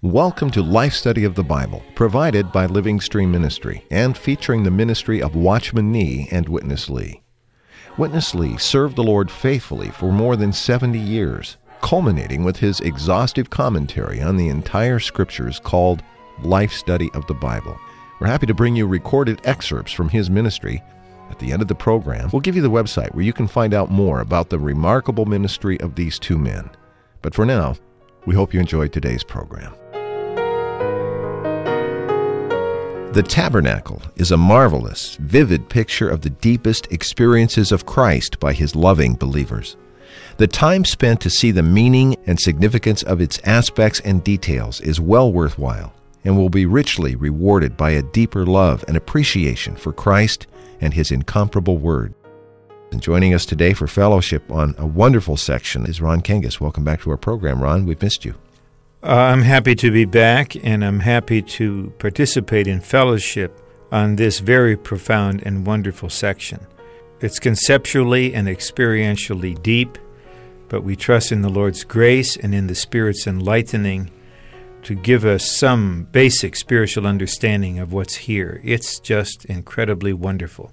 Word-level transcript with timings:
Welcome 0.00 0.50
to 0.52 0.62
Life 0.62 0.94
Study 0.94 1.24
of 1.24 1.34
the 1.34 1.44
Bible, 1.44 1.82
provided 1.94 2.50
by 2.50 2.64
Living 2.64 2.98
Stream 2.98 3.30
Ministry 3.30 3.84
and 3.90 4.16
featuring 4.16 4.62
the 4.62 4.70
ministry 4.70 5.20
of 5.20 5.36
Watchman 5.36 5.92
Nee 5.92 6.28
and 6.32 6.48
Witness 6.48 6.88
Lee. 6.88 7.20
Witness 7.98 8.34
Lee 8.34 8.56
served 8.56 8.96
the 8.96 9.04
Lord 9.04 9.30
faithfully 9.30 9.90
for 9.90 10.10
more 10.10 10.36
than 10.36 10.54
70 10.54 10.98
years, 10.98 11.58
culminating 11.80 12.44
with 12.44 12.56
his 12.56 12.80
exhaustive 12.80 13.50
commentary 13.50 14.20
on 14.20 14.36
the 14.36 14.48
entire 14.48 14.98
scriptures 14.98 15.60
called 15.60 16.02
Life 16.42 16.72
Study 16.72 17.10
of 17.14 17.26
the 17.26 17.34
Bible. 17.34 17.78
We're 18.20 18.26
happy 18.28 18.46
to 18.46 18.54
bring 18.54 18.76
you 18.76 18.86
recorded 18.86 19.40
excerpts 19.44 19.92
from 19.92 20.08
his 20.08 20.30
ministry. 20.30 20.82
At 21.30 21.38
the 21.38 21.52
end 21.52 21.62
of 21.62 21.68
the 21.68 21.74
program, 21.74 22.30
we'll 22.32 22.40
give 22.40 22.56
you 22.56 22.62
the 22.62 22.70
website 22.70 23.14
where 23.14 23.24
you 23.24 23.32
can 23.32 23.46
find 23.46 23.74
out 23.74 23.90
more 23.90 24.20
about 24.20 24.48
the 24.48 24.58
remarkable 24.58 25.26
ministry 25.26 25.78
of 25.80 25.94
these 25.94 26.18
two 26.18 26.38
men. 26.38 26.70
But 27.22 27.34
for 27.34 27.44
now, 27.44 27.74
we 28.26 28.34
hope 28.34 28.54
you 28.54 28.60
enjoyed 28.60 28.92
today's 28.92 29.24
program. 29.24 29.74
The 33.12 33.24
tabernacle 33.26 34.02
is 34.16 34.30
a 34.30 34.36
marvelous, 34.36 35.16
vivid 35.16 35.70
picture 35.70 36.08
of 36.08 36.20
the 36.20 36.28
deepest 36.28 36.92
experiences 36.92 37.72
of 37.72 37.86
Christ 37.86 38.38
by 38.38 38.52
his 38.52 38.76
loving 38.76 39.14
believers. 39.14 39.76
The 40.38 40.46
time 40.46 40.84
spent 40.84 41.22
to 41.22 41.30
see 41.30 41.50
the 41.50 41.62
meaning 41.62 42.14
and 42.26 42.38
significance 42.38 43.02
of 43.02 43.22
its 43.22 43.40
aspects 43.44 44.00
and 44.00 44.22
details 44.22 44.82
is 44.82 45.00
well 45.00 45.32
worthwhile 45.32 45.94
and 46.24 46.36
will 46.36 46.50
be 46.50 46.66
richly 46.66 47.16
rewarded 47.16 47.74
by 47.74 47.92
a 47.92 48.02
deeper 48.02 48.44
love 48.44 48.84
and 48.86 48.98
appreciation 48.98 49.76
for 49.76 49.94
Christ 49.94 50.46
and 50.82 50.92
his 50.92 51.10
incomparable 51.10 51.78
word. 51.78 52.12
And 52.92 53.00
joining 53.00 53.32
us 53.32 53.46
today 53.46 53.72
for 53.72 53.86
fellowship 53.86 54.50
on 54.52 54.74
a 54.76 54.86
wonderful 54.86 55.38
section 55.38 55.86
is 55.86 56.02
Ron 56.02 56.20
Kangas. 56.20 56.60
Welcome 56.60 56.84
back 56.84 57.00
to 57.00 57.10
our 57.12 57.16
program, 57.16 57.62
Ron. 57.62 57.86
We've 57.86 58.02
missed 58.02 58.26
you. 58.26 58.34
Uh, 59.02 59.12
I'm 59.12 59.42
happy 59.42 59.74
to 59.76 59.90
be 59.90 60.04
back, 60.04 60.54
and 60.62 60.84
I'm 60.84 61.00
happy 61.00 61.40
to 61.40 61.94
participate 61.98 62.66
in 62.66 62.80
fellowship 62.80 63.58
on 63.90 64.16
this 64.16 64.40
very 64.40 64.76
profound 64.76 65.42
and 65.46 65.66
wonderful 65.66 66.10
section. 66.10 66.60
It's 67.20 67.38
conceptually 67.38 68.34
and 68.34 68.48
experientially 68.48 69.62
deep, 69.62 69.96
but 70.68 70.82
we 70.82 70.96
trust 70.96 71.32
in 71.32 71.42
the 71.42 71.48
Lord's 71.48 71.84
grace 71.84 72.36
and 72.36 72.54
in 72.54 72.66
the 72.66 72.74
Spirit's 72.74 73.26
enlightening 73.26 74.10
to 74.82 74.94
give 74.94 75.24
us 75.24 75.50
some 75.50 76.06
basic 76.12 76.54
spiritual 76.54 77.06
understanding 77.06 77.78
of 77.78 77.92
what's 77.92 78.16
here. 78.16 78.60
It's 78.62 79.00
just 79.00 79.44
incredibly 79.46 80.12
wonderful. 80.12 80.72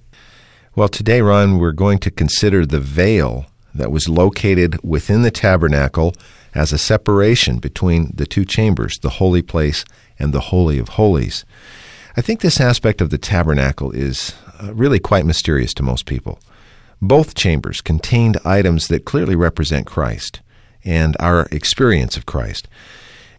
Well, 0.76 0.90
today, 0.90 1.22
Ron, 1.22 1.60
we're 1.60 1.72
going 1.72 2.00
to 2.00 2.12
consider 2.12 2.66
the 2.66 2.80
veil 2.80 3.48
that 3.74 3.92
was 3.92 4.10
located 4.10 4.80
within 4.84 5.24
the 5.24 5.32
tabernacle 5.32 6.14
as 6.54 6.72
a 6.72 6.78
separation 6.78 7.58
between 7.58 8.12
the 8.14 8.26
two 8.26 8.46
chambers, 8.46 9.00
the 9.00 9.10
holy 9.10 9.42
place 9.42 9.86
and 10.20 10.34
the 10.34 10.40
Holy 10.40 10.78
of 10.78 10.90
Holies. 10.90 11.46
I 12.16 12.22
think 12.22 12.42
this 12.42 12.62
aspect 12.62 13.02
of 13.02 13.10
the 13.10 13.18
tabernacle 13.18 13.92
is 13.92 14.36
uh, 14.62 14.74
really 14.74 15.00
quite 15.00 15.26
mysterious 15.26 15.74
to 15.76 15.84
most 15.84 16.06
people. 16.06 16.40
Both 17.04 17.36
chambers 17.36 17.82
contained 17.82 18.38
items 18.46 18.88
that 18.88 19.04
clearly 19.04 19.36
represent 19.36 19.86
Christ 19.86 20.40
and 20.86 21.18
our 21.20 21.50
experience 21.52 22.16
of 22.16 22.26
Christ. 22.26 22.70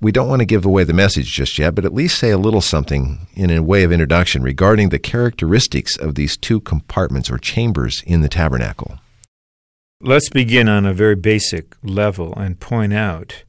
We 0.02 0.12
don't 0.12 0.28
want 0.28 0.40
to 0.40 0.44
give 0.44 0.66
away 0.66 0.84
the 0.84 0.92
message 0.92 1.32
just 1.32 1.58
yet, 1.58 1.74
but 1.74 1.86
at 1.86 1.94
least 1.94 2.18
say 2.18 2.28
a 2.28 2.36
little 2.36 2.60
something 2.60 3.26
in 3.32 3.50
a 3.50 3.62
way 3.62 3.82
of 3.82 3.90
introduction 3.90 4.42
regarding 4.42 4.90
the 4.90 4.98
characteristics 4.98 5.96
of 5.96 6.14
these 6.14 6.36
two 6.36 6.60
compartments 6.60 7.30
or 7.30 7.38
chambers 7.38 8.02
in 8.06 8.20
the 8.20 8.28
tabernacle. 8.28 8.98
Let's 9.98 10.28
begin 10.28 10.68
on 10.68 10.84
a 10.84 10.92
very 10.92 11.16
basic 11.16 11.74
level 11.82 12.34
and 12.34 12.60
point 12.60 12.92
out 12.92 13.44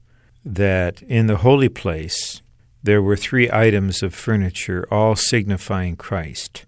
that 0.45 1.01
in 1.01 1.27
the 1.27 1.37
holy 1.39 1.67
place 1.67 2.41
there 2.81 3.01
were 3.01 3.17
three 3.17 3.51
items 3.51 4.01
of 4.01 4.15
furniture, 4.15 4.87
all 4.89 5.17
signifying 5.17 5.97
Christ. 5.97 6.65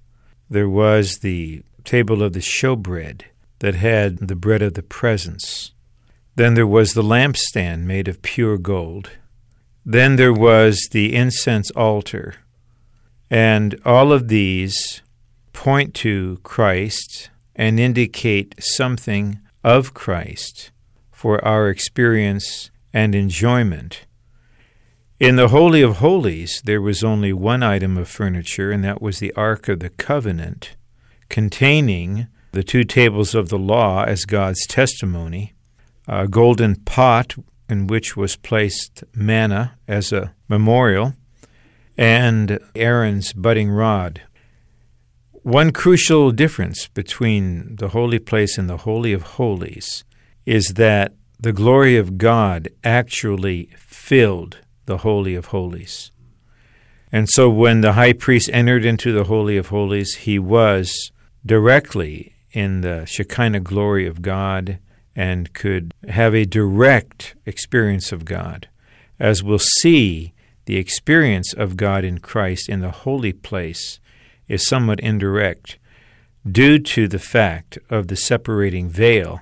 There 0.50 0.68
was 0.68 1.20
the 1.20 1.64
table 1.86 2.22
of 2.22 2.34
the 2.34 2.42
showbread 2.42 3.24
that 3.60 3.76
had 3.76 4.28
the 4.28 4.36
bread 4.36 4.62
of 4.62 4.74
the 4.74 4.84
presence. 4.84 5.72
Then 6.36 6.54
there 6.54 6.68
was 6.68 6.94
the 6.94 7.04
lampstand 7.04 7.84
made 7.86 8.08
of 8.08 8.22
pure 8.22 8.58
gold. 8.58 9.12
Then 9.86 10.16
there 10.16 10.34
was 10.34 10.90
the 10.92 11.16
incense 11.16 11.72
altar. 11.72 12.36
And 13.30 13.80
all 13.84 14.12
of 14.12 14.28
these 14.28 15.02
point 15.54 15.94
to 15.96 16.40
Christ 16.44 17.30
and 17.56 17.80
indicate 17.80 18.56
something 18.60 19.40
of 19.64 19.94
Christ 19.94 20.72
for 21.12 21.44
our 21.44 21.70
experience 21.70 22.70
and 22.94 23.16
enjoyment. 23.16 24.06
In 25.20 25.36
the 25.36 25.48
Holy 25.48 25.82
of 25.82 25.98
Holies, 25.98 26.62
there 26.64 26.82
was 26.82 27.04
only 27.04 27.34
one 27.34 27.64
item 27.64 27.98
of 27.98 28.08
furniture, 28.08 28.72
and 28.72 28.84
that 28.84 29.02
was 29.02 29.18
the 29.18 29.34
Ark 29.34 29.68
of 29.68 29.80
the 29.80 29.90
Covenant, 29.90 30.76
containing 31.28 32.28
the 32.52 32.64
two 32.64 32.84
tables 32.84 33.36
of 33.36 33.50
the 33.50 33.60
law 33.60 34.04
as 34.04 34.26
God's 34.26 34.66
testimony, 34.68 35.54
a 36.08 36.28
golden 36.28 36.76
pot 36.76 37.36
in 37.70 37.88
which 37.88 38.16
was 38.16 38.36
placed 38.36 39.04
manna 39.14 39.78
as 39.88 40.12
a 40.12 40.34
memorial, 40.48 41.14
and 41.98 42.60
Aaron's 42.76 43.34
budding 43.34 43.70
rod. 43.70 44.22
One 45.32 45.72
crucial 45.72 46.32
difference 46.32 46.88
between 46.88 47.78
the 47.78 47.90
holy 47.90 48.20
place 48.20 48.58
and 48.58 48.70
the 48.70 48.78
Holy 48.78 49.14
of 49.14 49.24
Holies 49.24 50.04
is 50.46 50.74
that 50.76 51.14
the 51.40 51.54
glory 51.54 51.98
of 51.98 52.18
God 52.18 52.70
actually 52.84 53.70
filled 53.78 54.58
the 54.86 54.98
Holy 54.98 55.36
of 55.36 55.48
Holies. 55.48 56.12
And 57.12 57.30
so 57.30 57.50
when 57.50 57.82
the 57.82 57.94
high 57.94 58.14
priest 58.14 58.50
entered 58.52 58.84
into 58.84 59.12
the 59.12 59.26
Holy 59.26 59.56
of 59.58 59.68
Holies, 59.68 60.16
he 60.16 60.40
was 60.40 61.12
directly 61.46 62.34
in 62.58 62.82
the 62.82 63.06
Shekinah 63.06 63.60
glory 63.60 64.08
of 64.08 64.24
God 64.24 64.80
and 65.16 65.54
could 65.54 65.94
have 66.08 66.34
a 66.34 66.44
direct 66.44 67.36
experience 67.46 68.12
of 68.12 68.26
God. 68.26 68.68
As 69.20 69.44
we'll 69.44 69.60
see, 69.60 70.34
the 70.66 70.78
experience 70.78 71.54
of 71.54 71.78
God 71.78 72.04
in 72.04 72.18
Christ 72.18 72.68
in 72.68 72.80
the 72.80 72.90
holy 72.90 73.32
place 73.32 74.00
is 74.48 74.68
somewhat 74.68 75.00
indirect 75.02 75.78
due 76.52 76.80
to 76.80 77.08
the 77.08 77.20
fact 77.20 77.78
of 77.92 78.08
the 78.08 78.16
separating 78.16 78.90
veil, 78.90 79.42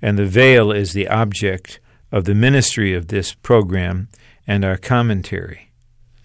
and 0.00 0.18
the 0.18 0.24
veil 0.24 0.72
is 0.72 0.94
the 0.94 1.08
object 1.08 1.80
of 2.10 2.24
the 2.24 2.34
ministry 2.34 2.94
of 2.94 3.08
this 3.08 3.34
program 3.34 4.08
and 4.46 4.64
our 4.64 4.78
commentary. 4.78 5.70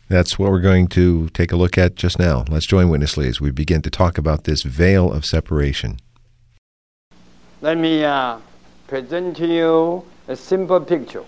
That's 0.07 0.39
what 0.39 0.51
we're 0.51 0.61
going 0.61 0.87
to 0.89 1.27
take 1.29 1.51
a 1.51 1.57
look 1.57 1.77
at 1.77 1.95
just 1.95 2.17
now. 2.17 2.45
Let's 2.47 2.67
join 2.67 2.87
Witness 2.87 3.17
Lee 3.17 3.27
as 3.27 3.41
we 3.41 3.51
begin 3.51 3.81
to 3.81 3.89
talk 3.89 4.17
about 4.17 4.45
this 4.45 4.63
veil 4.63 5.11
of 5.11 5.25
separation. 5.25 5.99
Let 7.63 7.77
me 7.77 8.03
uh, 8.03 8.39
present 8.87 9.37
to 9.37 9.47
you 9.47 10.03
a 10.27 10.35
simple 10.35 10.81
picture. 10.81 11.23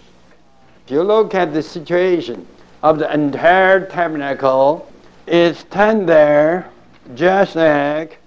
If 0.83 0.91
you 0.91 1.01
look 1.01 1.33
at 1.33 1.53
the 1.53 1.63
situation 1.63 2.45
of 2.83 2.99
the 2.99 3.09
entire 3.13 3.85
tabernacle, 3.85 4.91
it's 5.27 5.59
stand 5.59 6.09
there 6.09 6.69
just 7.13 7.55
like 7.55 8.19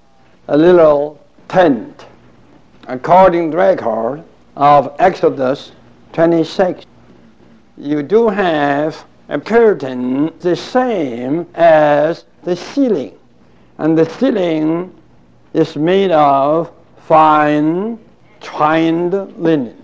a 0.46 0.56
little 0.56 1.22
tent, 1.48 2.06
according 2.86 3.50
to 3.50 3.56
the 3.58 3.62
record 3.62 4.25
of 4.56 4.96
Exodus 4.98 5.72
26. 6.14 6.86
You 7.76 8.02
do 8.02 8.30
have 8.30 9.04
a 9.28 9.38
curtain 9.38 10.32
the 10.40 10.56
same 10.56 11.46
as 11.55 12.25
the 12.43 12.56
ceiling, 12.56 13.19
and 13.76 13.99
the 13.99 14.08
ceiling 14.08 14.94
is 15.52 15.76
made 15.76 16.10
of 16.10 16.72
fine 17.08 17.99
twined 18.38 19.14
linen 19.43 19.82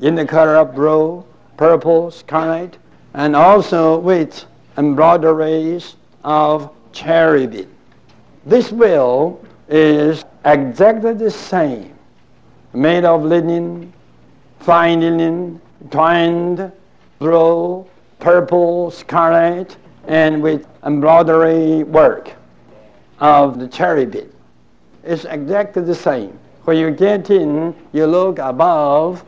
in 0.00 0.16
the 0.16 0.26
color 0.26 0.56
of 0.56 0.74
blue, 0.74 1.24
purple, 1.56 2.10
scarlet, 2.10 2.76
and 3.14 3.36
also 3.36 3.96
with 3.98 4.44
embroideries 4.76 5.94
of 6.24 6.68
cherubim. 6.90 7.72
This 8.44 8.70
veil 8.70 9.40
is 9.68 10.24
exactly 10.44 11.14
the 11.14 11.30
same, 11.30 11.96
made 12.72 13.04
of 13.04 13.22
linen, 13.22 13.92
fine 14.58 15.00
linen, 15.00 15.60
twined, 15.92 16.72
blue, 17.20 17.86
purple, 18.18 18.90
scarlet, 18.90 19.76
and 20.08 20.42
with 20.42 20.66
embroidery 20.84 21.84
work 21.84 22.32
of 23.20 23.60
the 23.60 23.68
cherubim. 23.68 24.28
It's 25.04 25.24
exactly 25.24 25.84
the 25.84 25.94
same. 25.94 26.36
When 26.64 26.78
you 26.78 26.90
get 26.90 27.30
in, 27.30 27.74
you 27.92 28.06
look 28.06 28.38
above 28.38 29.24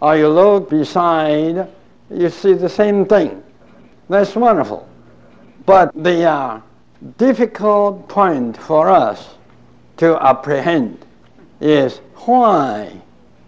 or 0.00 0.16
you 0.16 0.28
look 0.28 0.70
beside, 0.70 1.68
you 2.10 2.28
see 2.28 2.54
the 2.54 2.68
same 2.68 3.06
thing. 3.06 3.42
That's 4.08 4.34
wonderful. 4.34 4.88
But 5.66 5.92
the 5.94 6.24
uh, 6.24 6.60
difficult 7.16 8.08
point 8.08 8.56
for 8.56 8.88
us 8.88 9.34
to 9.98 10.18
apprehend 10.20 11.04
is 11.60 11.98
why 12.16 13.00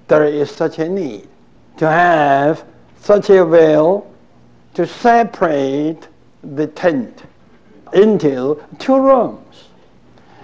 there 0.06 0.24
is 0.24 0.50
such 0.50 0.78
a 0.78 0.88
need 0.88 1.26
to 1.78 1.88
have 1.88 2.64
such 3.00 3.30
a 3.30 3.44
veil 3.44 4.08
to 4.74 4.86
separate 4.86 6.06
the 6.42 6.66
tent 6.68 7.24
into 7.92 8.62
two 8.78 8.98
rooms. 8.98 9.64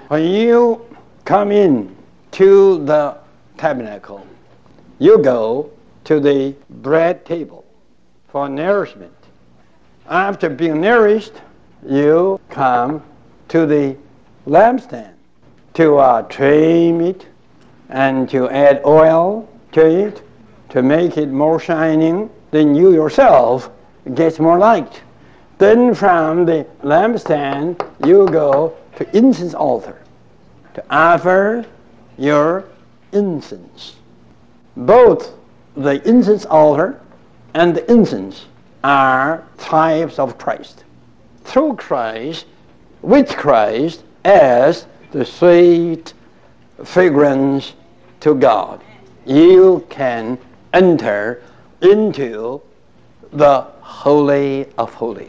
When 0.09 0.25
you 0.25 0.85
come 1.25 1.53
in 1.53 1.95
to 2.33 2.85
the 2.85 3.17
tabernacle, 3.57 4.27
you 4.99 5.19
go 5.19 5.71
to 6.05 6.21
the 6.21 6.55
bread 6.71 7.25
table 7.25 7.65
for 8.29 8.49
nourishment. 8.49 9.13
After 10.09 10.49
being 10.49 10.81
nourished, 10.81 11.35
you 11.87 12.41
come 12.51 13.03
to 13.49 13.67
the 13.67 13.97
lampstand 14.47 15.13
to 15.75 15.97
uh, 15.97 16.23
trim 16.23 17.01
it 17.01 17.27
and 17.89 18.29
to 18.31 18.51
add 18.51 18.83
oil 18.85 19.49
to 19.73 19.87
it 19.87 20.23
to 20.71 20.83
make 20.83 21.17
it 21.17 21.29
more 21.29 21.61
shining. 21.61 22.31
Then 22.51 22.75
you 22.75 22.93
yourself 22.93 23.71
get 24.15 24.39
more 24.41 24.59
light. 24.59 25.03
Then 25.59 25.95
from 25.95 26.45
the 26.45 26.67
lampstand, 26.83 27.87
you 28.07 28.27
go 28.29 28.77
to 28.97 29.17
incense 29.17 29.55
altar 29.55 30.01
to 30.75 30.85
offer 30.91 31.67
your 32.19 32.65
incense. 33.13 33.97
Both 34.77 35.33
the 35.77 36.07
incense 36.07 36.45
altar 36.45 37.01
and 37.55 37.75
the 37.75 37.91
incense 37.91 38.47
are 38.85 39.47
types 39.57 40.19
of 40.19 40.37
Christ. 40.37 40.85
Through 41.45 41.77
Christ, 41.77 42.47
with 43.03 43.37
Christ 43.37 44.03
as 44.25 44.87
the 45.13 45.25
sweet 45.25 46.13
fragrance 46.85 47.75
to 48.21 48.35
God, 48.35 48.83
you 49.25 49.87
can 49.89 50.39
enter 50.75 51.43
into 51.81 52.61
the 53.33 53.61
Holy 53.81 54.67
of 54.77 54.93
Holies. 54.95 55.29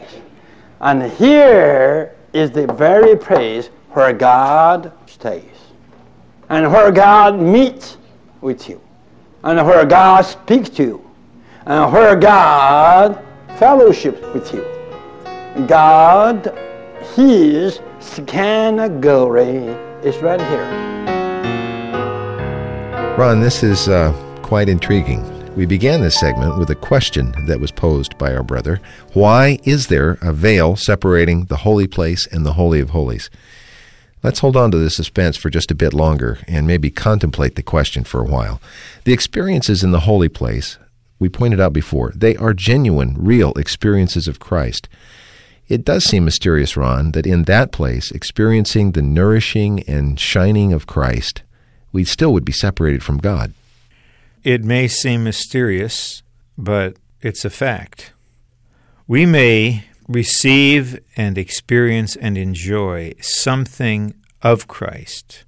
And 0.80 1.10
here 1.12 2.14
is 2.32 2.50
the 2.50 2.66
very 2.66 3.16
place 3.16 3.70
where 3.90 4.12
God 4.12 4.92
stays 5.06 5.59
and 6.50 6.70
where 6.72 6.90
God 6.90 7.40
meets 7.40 7.96
with 8.40 8.68
you 8.68 8.80
and 9.44 9.64
where 9.66 9.86
God 9.86 10.22
speaks 10.22 10.68
to 10.70 10.82
you 10.82 11.10
and 11.64 11.92
where 11.92 12.16
God 12.16 13.24
fellowships 13.56 14.20
with 14.34 14.52
you. 14.52 14.66
God, 15.66 16.52
His 17.14 17.80
Shekinah 18.00 19.00
glory 19.00 19.68
is 20.02 20.16
right 20.18 20.40
here. 20.40 20.90
Ron, 23.16 23.40
this 23.40 23.62
is 23.62 23.88
uh, 23.88 24.12
quite 24.42 24.68
intriguing. 24.68 25.24
We 25.54 25.66
began 25.66 26.00
this 26.00 26.18
segment 26.18 26.58
with 26.58 26.70
a 26.70 26.74
question 26.74 27.32
that 27.46 27.60
was 27.60 27.70
posed 27.70 28.16
by 28.18 28.34
our 28.34 28.42
brother 28.42 28.80
Why 29.12 29.58
is 29.64 29.86
there 29.86 30.16
a 30.22 30.32
veil 30.32 30.74
separating 30.74 31.44
the 31.44 31.58
holy 31.58 31.86
place 31.86 32.26
and 32.26 32.44
the 32.44 32.54
Holy 32.54 32.80
of 32.80 32.90
Holies? 32.90 33.30
Let's 34.22 34.40
hold 34.40 34.56
on 34.56 34.70
to 34.70 34.78
the 34.78 34.90
suspense 34.90 35.38
for 35.38 35.48
just 35.48 35.70
a 35.70 35.74
bit 35.74 35.94
longer 35.94 36.38
and 36.46 36.66
maybe 36.66 36.90
contemplate 36.90 37.54
the 37.54 37.62
question 37.62 38.04
for 38.04 38.20
a 38.20 38.28
while. 38.28 38.60
The 39.04 39.14
experiences 39.14 39.82
in 39.82 39.92
the 39.92 40.00
holy 40.00 40.28
place, 40.28 40.76
we 41.18 41.30
pointed 41.30 41.60
out 41.60 41.72
before, 41.72 42.12
they 42.14 42.36
are 42.36 42.52
genuine, 42.52 43.14
real 43.18 43.52
experiences 43.52 44.28
of 44.28 44.38
Christ. 44.38 44.88
It 45.68 45.84
does 45.84 46.04
seem 46.04 46.24
mysterious, 46.24 46.76
Ron, 46.76 47.12
that 47.12 47.26
in 47.26 47.44
that 47.44 47.72
place, 47.72 48.10
experiencing 48.10 48.92
the 48.92 49.02
nourishing 49.02 49.84
and 49.84 50.20
shining 50.20 50.72
of 50.72 50.86
Christ, 50.86 51.42
we 51.92 52.04
still 52.04 52.32
would 52.32 52.44
be 52.44 52.52
separated 52.52 53.02
from 53.02 53.18
God. 53.18 53.54
It 54.42 54.64
may 54.64 54.88
seem 54.88 55.24
mysterious, 55.24 56.22
but 56.58 56.96
it's 57.22 57.44
a 57.44 57.50
fact. 57.50 58.12
We 59.06 59.26
may 59.26 59.84
receive 60.10 60.98
and 61.16 61.38
experience 61.38 62.16
and 62.16 62.36
enjoy 62.36 63.14
something 63.20 64.12
of 64.42 64.66
Christ, 64.66 65.44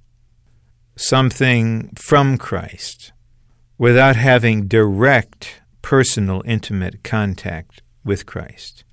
something 0.95 1.89
from 1.95 2.37
Christ, 2.37 3.11
without 3.77 4.15
having 4.15 4.69
direct, 4.69 5.61
personal, 5.81 6.41
intimate 6.45 7.03
contact 7.03 7.81
with 8.05 8.25
Christ. 8.25 8.85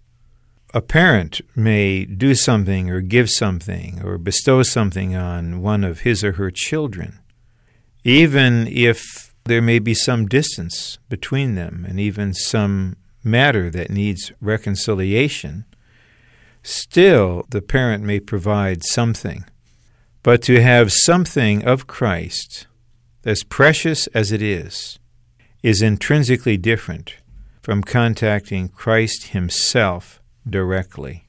A 0.75 0.81
parent 0.81 1.41
may 1.55 2.05
do 2.05 2.35
something 2.35 2.91
or 2.91 3.01
give 3.01 3.31
something 3.31 4.03
or 4.05 4.19
bestow 4.19 4.65
something 4.65 5.15
on 5.15 5.63
one 5.63 5.85
of 5.85 6.01
his 6.01 6.25
or 6.25 6.33
her 6.33 6.51
children, 6.51 7.21
even 8.03 8.67
if 8.67 9.33
there 9.45 9.63
may 9.63 9.79
be 9.79 9.95
some 9.95 10.27
distance 10.27 10.99
between 11.09 11.55
them 11.55 11.87
and 11.89 12.01
even 12.01 12.35
some 12.35 12.97
matter 13.23 13.71
that 13.71 13.91
needs 13.91 14.33
reconciliation, 14.41 15.65
still 16.63 17.45
the 17.51 17.63
parent 17.63 18.05
may 18.05 18.21
provide 18.21 18.85
something. 18.85 19.45
But 20.23 20.43
to 20.43 20.61
have 20.63 20.93
something 20.93 21.65
of 21.65 21.87
Christ, 21.87 22.67
as 23.25 23.43
precious 23.43 24.07
as 24.09 24.33
it 24.33 24.43
is, 24.43 24.99
is 25.63 25.83
intrinsically 25.83 26.57
different 26.57 27.17
from 27.63 27.83
contacting 27.83 28.69
Christ 28.69 29.29
Himself 29.29 30.21
directly. 30.49 31.27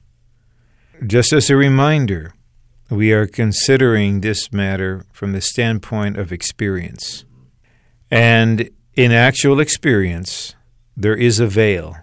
Just 1.06 1.32
as 1.32 1.50
a 1.50 1.56
reminder, 1.56 2.34
we 2.90 3.12
are 3.12 3.26
considering 3.26 4.20
this 4.20 4.52
matter 4.52 5.04
from 5.12 5.32
the 5.32 5.40
standpoint 5.40 6.18
of 6.18 6.32
experience. 6.32 7.24
And 8.10 8.70
in 8.94 9.12
actual 9.12 9.60
experience, 9.60 10.54
there 10.96 11.16
is 11.16 11.40
a 11.40 11.46
veil. 11.46 11.96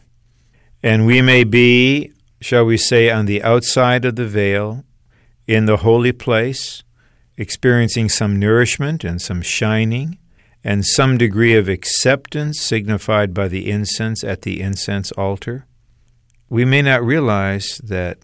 And 0.82 1.06
we 1.06 1.22
may 1.22 1.44
be, 1.44 2.14
shall 2.42 2.66
we 2.66 2.78
say, 2.78 3.10
on 3.10 3.26
the 3.26 3.44
outside 3.44 4.06
of 4.06 4.16
the 4.16 4.28
veil, 4.28 4.84
in 5.48 5.66
the 5.66 5.78
holy 5.78 6.12
place, 6.12 6.84
experiencing 7.38 8.10
some 8.10 8.38
nourishment 8.38 9.04
and 9.04 9.22
some 9.22 9.42
shining, 9.42 10.18
and 10.64 10.86
some 10.86 11.18
degree 11.18 11.56
of 11.56 11.70
acceptance 11.70 12.62
signified 12.62 13.34
by 13.34 13.48
the 13.48 13.70
incense 13.70 14.24
at 14.24 14.42
the 14.42 14.62
incense 14.62 15.12
altar. 15.14 15.66
We 16.50 16.66
may 16.66 16.82
not 16.82 17.04
realize 17.04 17.80
that 17.84 18.18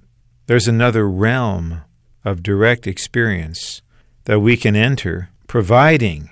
there's 0.47 0.67
another 0.67 1.07
realm 1.07 1.81
of 2.23 2.43
direct 2.43 2.87
experience 2.87 3.81
that 4.25 4.39
we 4.39 4.57
can 4.57 4.75
enter, 4.75 5.29
providing 5.47 6.29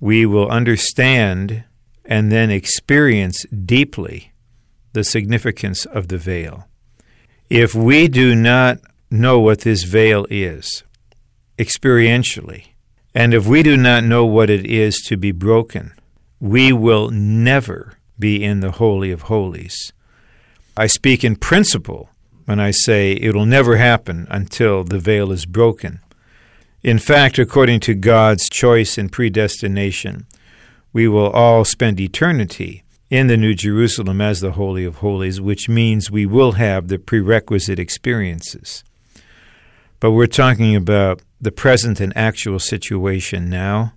we 0.00 0.26
will 0.26 0.48
understand 0.48 1.64
and 2.08 2.32
then 2.32 2.50
experience 2.50 3.44
deeply 3.50 4.32
the 4.94 5.04
significance 5.04 5.84
of 5.84 6.08
the 6.08 6.16
veil. 6.16 6.66
If 7.50 7.74
we 7.74 8.08
do 8.08 8.34
not 8.34 8.78
know 9.10 9.38
what 9.38 9.60
this 9.60 9.84
veil 9.84 10.26
is 10.30 10.82
experientially, 11.58 12.68
and 13.14 13.34
if 13.34 13.46
we 13.46 13.62
do 13.62 13.76
not 13.76 14.04
know 14.04 14.24
what 14.24 14.48
it 14.48 14.64
is 14.66 14.96
to 15.06 15.16
be 15.16 15.32
broken, 15.32 15.92
we 16.40 16.72
will 16.72 17.10
never 17.10 17.98
be 18.18 18.42
in 18.42 18.60
the 18.60 18.72
Holy 18.72 19.10
of 19.10 19.22
Holies. 19.22 19.92
I 20.76 20.86
speak 20.86 21.24
in 21.24 21.36
principle 21.36 22.10
when 22.46 22.58
I 22.58 22.70
say 22.70 23.12
it'll 23.12 23.46
never 23.46 23.76
happen 23.76 24.26
until 24.30 24.82
the 24.82 24.98
veil 24.98 25.30
is 25.32 25.44
broken. 25.44 26.00
In 26.82 26.98
fact, 26.98 27.38
according 27.38 27.80
to 27.80 27.94
God's 27.94 28.48
choice 28.48 28.96
and 28.96 29.12
predestination, 29.12 30.26
we 30.98 31.06
will 31.06 31.30
all 31.30 31.64
spend 31.64 32.00
eternity 32.00 32.82
in 33.08 33.28
the 33.28 33.36
New 33.36 33.54
Jerusalem 33.54 34.20
as 34.20 34.40
the 34.40 34.50
Holy 34.50 34.84
of 34.84 34.96
Holies, 34.96 35.40
which 35.40 35.68
means 35.68 36.10
we 36.10 36.26
will 36.26 36.52
have 36.66 36.88
the 36.88 36.98
prerequisite 36.98 37.78
experiences. 37.78 38.82
But 40.00 40.10
we're 40.10 40.26
talking 40.26 40.74
about 40.74 41.22
the 41.40 41.52
present 41.52 42.00
and 42.00 42.12
actual 42.16 42.58
situation 42.58 43.48
now. 43.48 43.92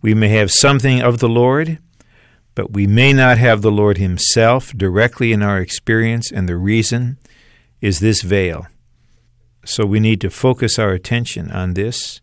We 0.00 0.14
may 0.14 0.28
have 0.28 0.52
something 0.52 1.02
of 1.02 1.18
the 1.18 1.28
Lord, 1.28 1.78
but 2.54 2.72
we 2.72 2.86
may 2.86 3.12
not 3.12 3.38
have 3.38 3.60
the 3.60 3.72
Lord 3.72 3.98
Himself 3.98 4.72
directly 4.76 5.32
in 5.32 5.42
our 5.42 5.58
experience, 5.58 6.30
and 6.30 6.48
the 6.48 6.56
reason 6.56 7.18
is 7.80 7.98
this 7.98 8.22
veil. 8.22 8.68
So 9.64 9.84
we 9.84 9.98
need 9.98 10.20
to 10.20 10.30
focus 10.30 10.78
our 10.78 10.92
attention 10.92 11.50
on 11.50 11.74
this. 11.74 12.20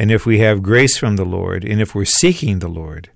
And 0.00 0.10
if 0.10 0.24
we 0.24 0.38
have 0.38 0.62
grace 0.62 0.96
from 0.96 1.16
the 1.16 1.26
Lord, 1.26 1.62
and 1.62 1.78
if 1.78 1.94
we're 1.94 2.06
seeking 2.06 2.60
the 2.60 2.70
Lord, 2.70 3.10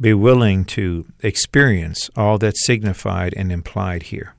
be 0.00 0.14
willing 0.14 0.64
to 0.76 1.04
experience 1.20 2.08
all 2.16 2.38
that's 2.38 2.64
signified 2.64 3.34
and 3.36 3.52
implied 3.52 4.04
here. 4.04 4.32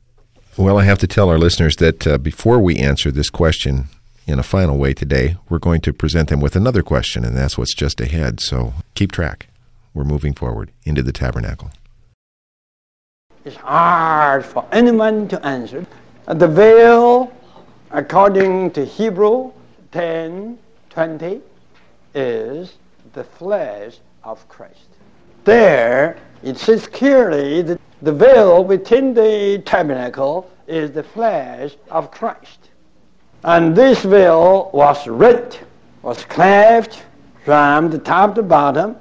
Well, 0.58 0.79
I 0.79 0.84
have 0.86 0.98
to 0.98 1.05
tell 1.05 1.29
our 1.29 1.38
listeners 1.38 1.75
that 1.75 2.08
uh, 2.08 2.17
before 2.17 2.58
we 2.58 2.77
answer 2.77 3.12
this 3.12 3.29
question 3.29 3.86
in 4.25 4.39
a 4.39 4.43
final 4.43 4.79
way 4.79 4.96
today, 4.96 5.38
we're 5.48 5.60
going 5.60 5.79
to 5.81 5.93
present 5.93 6.29
them 6.29 6.39
with 6.39 6.55
another 6.55 6.81
question, 6.81 7.24
and 7.24 7.38
that's 7.38 7.55
what's 7.55 7.75
just 7.75 8.01
ahead. 8.01 8.39
So 8.39 8.74
keep 8.96 9.12
track. 9.12 9.50
We're 9.93 10.03
moving 10.03 10.34
forward 10.34 10.72
into 10.84 11.03
the 11.03 11.12
tabernacle. 11.12 11.70
It's 13.46 13.58
hard 13.58 14.43
for 14.43 14.65
anyone 14.72 15.27
to 15.27 15.46
answer. 15.46 15.86
The 16.25 16.48
veil 16.48 17.31
according 17.91 18.72
to 18.72 18.86
Hebrew 18.86 19.51
10 19.91 20.58
20, 20.89 21.41
is 22.13 22.74
the 23.13 23.24
flesh 23.24 23.98
of 24.24 24.48
Christ. 24.48 24.88
There, 25.44 26.18
it 26.44 26.58
says 26.58 26.88
clearly 26.88 27.62
that 27.63 27.80
the 28.01 28.12
veil 28.12 28.63
within 28.63 29.13
the 29.13 29.62
tabernacle 29.65 30.50
is 30.68 30.91
the 30.91 31.03
flesh 31.03 31.75
of 31.89 32.12
Christ. 32.12 32.70
And 33.44 33.75
this 33.75 34.03
veil 34.03 34.70
was 34.74 35.08
rent, 35.08 35.62
was 36.01 36.24
cleft 36.25 37.03
from 37.44 37.89
the 37.89 37.98
top 37.98 38.36
to 38.36 38.44
bottom 38.44 38.96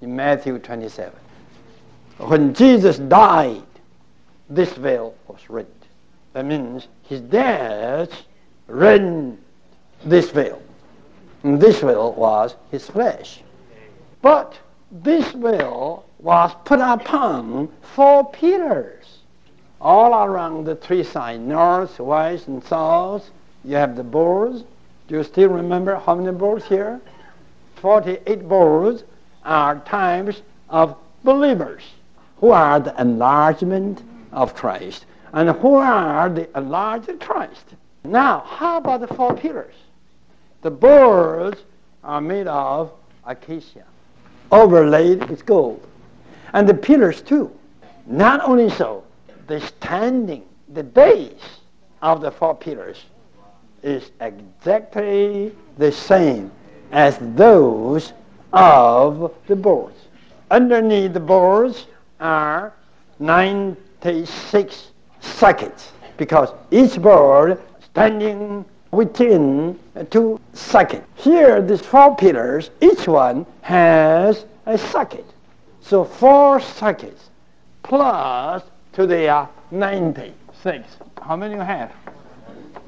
in 0.00 0.16
Matthew 0.16 0.58
27. 0.58 1.12
When 2.18 2.54
Jesus 2.54 2.98
died, 2.98 3.62
this 4.48 4.72
veil 4.72 5.14
was 5.26 5.48
rent. 5.50 5.68
That 6.32 6.46
means 6.46 6.88
his 7.02 7.20
death 7.20 8.10
rent 8.66 9.38
this 10.04 10.30
veil. 10.30 10.62
And 11.42 11.60
this 11.60 11.80
veil 11.80 12.12
was 12.12 12.56
his 12.70 12.86
flesh. 12.86 13.42
But 14.22 14.58
this 14.90 15.30
veil 15.32 16.04
was 16.18 16.52
put 16.64 16.80
upon 16.80 17.68
four 17.82 18.30
pillars 18.30 19.18
all 19.80 20.24
around 20.24 20.64
the 20.64 20.74
three 20.74 21.04
sides, 21.04 21.40
north, 21.40 22.00
west, 22.00 22.48
and 22.48 22.62
south. 22.64 23.30
You 23.64 23.76
have 23.76 23.96
the 23.96 24.02
boards. 24.02 24.64
Do 25.06 25.16
you 25.16 25.22
still 25.22 25.50
remember 25.50 25.96
how 25.96 26.16
many 26.16 26.36
boards 26.36 26.64
here? 26.66 27.00
48 27.76 28.48
boards 28.48 29.04
are 29.44 29.78
types 29.80 30.42
of 30.68 30.96
believers 31.22 31.82
who 32.38 32.50
are 32.50 32.80
the 32.80 33.00
enlargement 33.00 34.02
of 34.32 34.54
Christ 34.54 35.06
and 35.32 35.50
who 35.50 35.74
are 35.74 36.28
the 36.28 36.48
enlarged 36.56 37.20
Christ. 37.20 37.74
Now, 38.04 38.40
how 38.40 38.78
about 38.78 39.00
the 39.00 39.06
four 39.08 39.34
pillars? 39.34 39.74
The 40.62 40.70
boards 40.70 41.62
are 42.02 42.20
made 42.20 42.48
of 42.48 42.92
acacia, 43.24 43.84
overlaid 44.50 45.28
with 45.28 45.46
gold. 45.46 45.86
And 46.52 46.68
the 46.68 46.74
pillars, 46.74 47.22
too. 47.22 47.50
Not 48.06 48.40
only 48.42 48.70
so, 48.70 49.04
the 49.46 49.60
standing, 49.60 50.44
the 50.72 50.82
base 50.82 51.60
of 52.02 52.20
the 52.20 52.30
four 52.30 52.54
pillars 52.54 53.04
is 53.82 54.10
exactly 54.20 55.54
the 55.76 55.92
same 55.92 56.50
as 56.90 57.18
those 57.34 58.12
of 58.52 59.34
the 59.46 59.56
boards. 59.56 59.98
Underneath 60.50 61.12
the 61.12 61.20
boards 61.20 61.86
are 62.18 62.72
96 63.18 64.92
sockets 65.20 65.92
because 66.16 66.50
each 66.70 67.00
board 67.00 67.60
standing 67.80 68.64
within 68.90 69.78
two 70.10 70.40
sockets. 70.52 71.06
Here, 71.16 71.60
these 71.62 71.80
four 71.80 72.16
pillars, 72.16 72.70
each 72.80 73.06
one 73.06 73.46
has 73.62 74.44
a 74.66 74.78
socket. 74.78 75.26
So 75.80 76.04
four 76.04 76.60
sockets 76.60 77.30
plus 77.82 78.62
to 78.92 79.06
the 79.06 79.28
uh, 79.28 79.46
96. 79.70 80.86
How 81.22 81.36
many 81.36 81.54
you 81.54 81.60
have? 81.60 81.90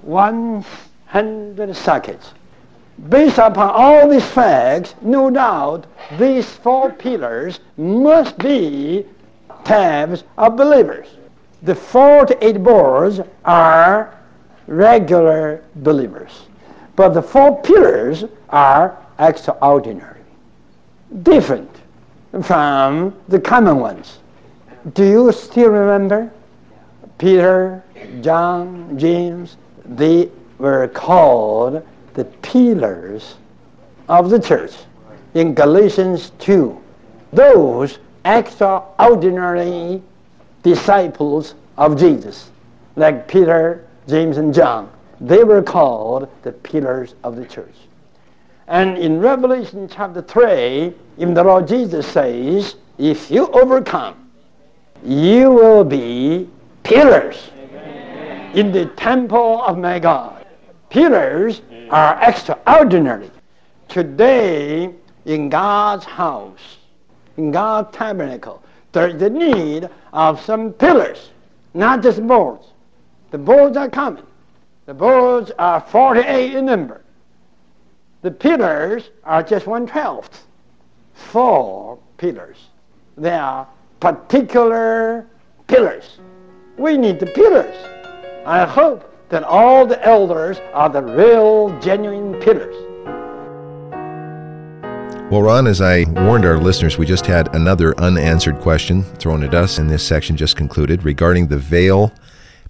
100 0.02 1.76
sockets. 1.76 2.32
Based 3.08 3.38
upon 3.38 3.70
all 3.70 4.08
these 4.08 4.24
facts, 4.24 4.94
no 5.00 5.30
doubt 5.30 5.86
these 6.18 6.50
four 6.50 6.92
pillars 6.92 7.60
must 7.78 8.36
be 8.38 9.06
tabs 9.64 10.24
of 10.36 10.56
believers. 10.56 11.08
The 11.62 11.74
48 11.74 12.62
boards 12.62 13.20
are 13.44 14.19
regular 14.70 15.62
believers. 15.76 16.42
But 16.96 17.10
the 17.10 17.22
four 17.22 17.60
pillars 17.60 18.24
are 18.48 18.96
extraordinary, 19.18 20.20
different 21.22 21.68
from 22.42 23.14
the 23.28 23.40
common 23.40 23.80
ones. 23.80 24.20
Do 24.94 25.04
you 25.04 25.32
still 25.32 25.70
remember? 25.70 26.30
Peter, 27.18 27.82
John, 28.22 28.96
James, 28.96 29.56
they 29.84 30.30
were 30.58 30.88
called 30.88 31.86
the 32.14 32.24
pillars 32.24 33.34
of 34.08 34.30
the 34.30 34.38
church 34.38 34.72
in 35.34 35.52
Galatians 35.52 36.30
2. 36.38 36.80
Those 37.32 37.98
extraordinary 38.24 40.00
disciples 40.62 41.54
of 41.76 41.98
Jesus, 41.98 42.50
like 42.96 43.26
Peter, 43.26 43.84
James, 44.10 44.36
and 44.36 44.52
John, 44.52 44.90
they 45.20 45.44
were 45.44 45.62
called 45.62 46.28
the 46.42 46.52
pillars 46.52 47.14
of 47.22 47.36
the 47.36 47.46
church. 47.46 47.74
And 48.66 48.98
in 48.98 49.20
Revelation 49.20 49.88
chapter 49.88 50.22
3, 50.22 50.92
even 51.18 51.34
the 51.34 51.44
Lord 51.44 51.66
Jesus 51.66 52.06
says, 52.06 52.76
if 52.98 53.30
you 53.30 53.46
overcome, 53.48 54.30
you 55.04 55.50
will 55.50 55.84
be 55.84 56.48
pillars 56.82 57.50
Amen. 57.58 58.56
in 58.56 58.72
the 58.72 58.86
temple 58.86 59.62
of 59.62 59.78
my 59.78 59.98
God. 59.98 60.46
Pillars 60.88 61.62
are 61.90 62.18
extraordinary. 62.22 63.30
Today, 63.88 64.94
in 65.24 65.48
God's 65.48 66.04
house, 66.04 66.78
in 67.36 67.50
God's 67.50 67.96
tabernacle, 67.96 68.62
there's 68.92 69.20
a 69.22 69.30
need 69.30 69.88
of 70.12 70.40
some 70.40 70.72
pillars, 70.72 71.30
not 71.74 72.02
just 72.02 72.26
boards. 72.26 72.66
The 73.30 73.38
boards 73.38 73.76
are 73.76 73.88
common. 73.88 74.24
The 74.86 74.94
boards 74.94 75.52
are 75.58 75.80
48 75.80 76.54
in 76.54 76.66
number. 76.66 77.02
The 78.22 78.30
pillars 78.30 79.10
are 79.24 79.42
just 79.42 79.66
one 79.66 79.86
twelfth. 79.86 80.46
Four 81.14 81.98
pillars. 82.18 82.56
They 83.16 83.30
are 83.30 83.66
particular 84.00 85.26
pillars. 85.68 86.18
We 86.76 86.96
need 86.96 87.20
the 87.20 87.26
pillars. 87.26 87.76
I 88.44 88.66
hope 88.66 89.06
that 89.28 89.44
all 89.44 89.86
the 89.86 90.04
elders 90.04 90.58
are 90.74 90.88
the 90.88 91.02
real, 91.02 91.78
genuine 91.80 92.34
pillars. 92.40 92.74
Well, 95.30 95.42
Ron, 95.42 95.68
as 95.68 95.80
I 95.80 96.04
warned 96.08 96.44
our 96.44 96.58
listeners, 96.58 96.98
we 96.98 97.06
just 97.06 97.24
had 97.24 97.54
another 97.54 97.98
unanswered 98.00 98.58
question 98.58 99.04
thrown 99.04 99.44
at 99.44 99.54
us, 99.54 99.78
in 99.78 99.86
this 99.86 100.04
section 100.04 100.36
just 100.36 100.56
concluded 100.56 101.04
regarding 101.04 101.46
the 101.46 101.58
veil 101.58 102.12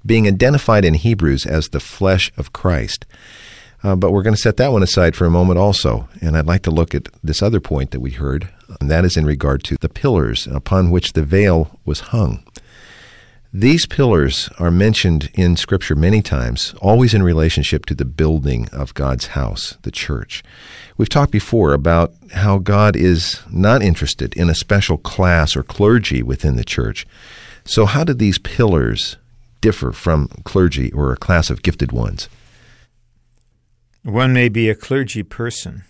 being 0.04 0.26
identified 0.26 0.84
in 0.84 0.94
Hebrews 0.94 1.46
as 1.46 1.68
the 1.68 1.80
flesh 1.80 2.32
of 2.36 2.52
Christ. 2.52 3.06
Uh, 3.82 3.96
but 3.96 4.12
we're 4.12 4.22
going 4.22 4.34
to 4.34 4.40
set 4.40 4.58
that 4.58 4.72
one 4.72 4.82
aside 4.82 5.16
for 5.16 5.24
a 5.24 5.30
moment 5.30 5.58
also. 5.58 6.08
And 6.20 6.36
I'd 6.36 6.46
like 6.46 6.62
to 6.62 6.70
look 6.70 6.94
at 6.94 7.08
this 7.24 7.42
other 7.42 7.60
point 7.60 7.92
that 7.92 8.00
we 8.00 8.10
heard, 8.10 8.48
and 8.80 8.90
that 8.90 9.04
is 9.04 9.16
in 9.16 9.24
regard 9.24 9.64
to 9.64 9.76
the 9.80 9.88
pillars 9.88 10.46
upon 10.46 10.90
which 10.90 11.14
the 11.14 11.22
veil 11.22 11.78
was 11.84 12.00
hung. 12.00 12.44
These 13.52 13.86
pillars 13.86 14.48
are 14.60 14.70
mentioned 14.70 15.28
in 15.34 15.56
Scripture 15.56 15.96
many 15.96 16.22
times, 16.22 16.72
always 16.80 17.14
in 17.14 17.22
relationship 17.24 17.84
to 17.86 17.96
the 17.96 18.04
building 18.04 18.68
of 18.72 18.94
God's 18.94 19.28
house, 19.28 19.76
the 19.82 19.90
church. 19.90 20.44
We've 20.96 21.08
talked 21.08 21.32
before 21.32 21.72
about 21.72 22.12
how 22.32 22.58
God 22.58 22.94
is 22.94 23.40
not 23.50 23.82
interested 23.82 24.34
in 24.34 24.48
a 24.48 24.54
special 24.54 24.98
class 24.98 25.56
or 25.56 25.64
clergy 25.64 26.22
within 26.22 26.54
the 26.54 26.64
church. 26.64 27.08
So, 27.64 27.86
how 27.86 28.04
did 28.04 28.20
these 28.20 28.38
pillars 28.38 29.16
differ 29.60 29.92
from 29.92 30.28
clergy 30.44 30.92
or 30.92 31.12
a 31.12 31.16
class 31.16 31.50
of 31.50 31.62
gifted 31.62 31.92
ones? 31.92 32.28
One 34.02 34.32
may 34.32 34.48
be 34.48 34.68
a 34.70 34.74
clergy 34.74 35.22
person, 35.22 35.84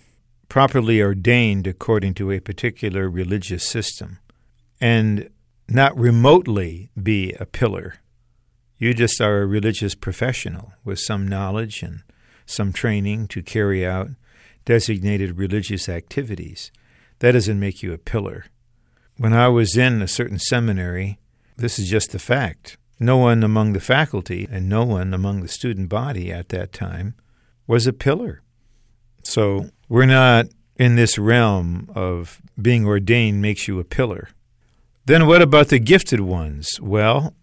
properly 0.49 1.01
ordained 1.01 1.67
according 1.67 2.15
to 2.15 2.33
a 2.33 2.41
particular 2.41 3.09
religious 3.09 3.65
system, 3.65 4.19
and 4.81 5.31
not 5.69 5.97
remotely 5.97 6.91
be 7.01 7.33
a 7.35 7.47
pillar. 7.47 7.97
You 8.79 8.95
just 8.95 9.21
are 9.21 9.43
a 9.43 9.47
religious 9.47 9.95
professional 9.95 10.73
with 10.85 10.99
some 10.99 11.29
knowledge 11.29 11.83
and 11.83 12.03
some 12.47 12.73
training 12.73 13.29
to 13.29 13.43
carry 13.43 13.87
out 13.87 14.09
designated 14.65 15.39
religious 15.39 15.89
activities. 15.89 16.73
That 17.21 17.33
doesn't 17.33 17.61
make 17.61 17.83
you 17.83 17.93
a 17.93 17.99
pillar. 17.99 18.47
When 19.17 19.33
I 19.33 19.49
was 19.49 19.77
in 19.77 20.03
a 20.03 20.09
certain 20.09 20.39
seminary, 20.39 21.19
this 21.57 21.79
is 21.79 21.89
just 21.89 22.15
a 22.15 22.19
fact. 22.19 22.77
No 23.03 23.17
one 23.17 23.43
among 23.43 23.73
the 23.73 23.81
faculty 23.81 24.47
and 24.51 24.69
no 24.69 24.85
one 24.85 25.15
among 25.15 25.41
the 25.41 25.49
student 25.49 25.89
body 25.89 26.31
at 26.31 26.51
that 26.51 26.73
time 26.73 27.15
was 27.67 27.87
a 27.87 27.95
pillar. 27.95 28.43
So 29.23 29.71
we're 29.89 30.05
not 30.05 30.47
in 30.77 30.97
this 30.97 31.19
realm 31.19 31.91
of 31.95 32.43
being 32.61 32.87
ordained 32.87 33.41
makes 33.41 33.67
you 33.67 33.81
a 33.81 33.85
pillar. 33.85 34.29
Then 35.07 35.27
what 35.27 35.41
about 35.41 35.69
the 35.69 35.79
gifted 35.79 36.21
ones? 36.21 36.79
Well, 36.81 37.35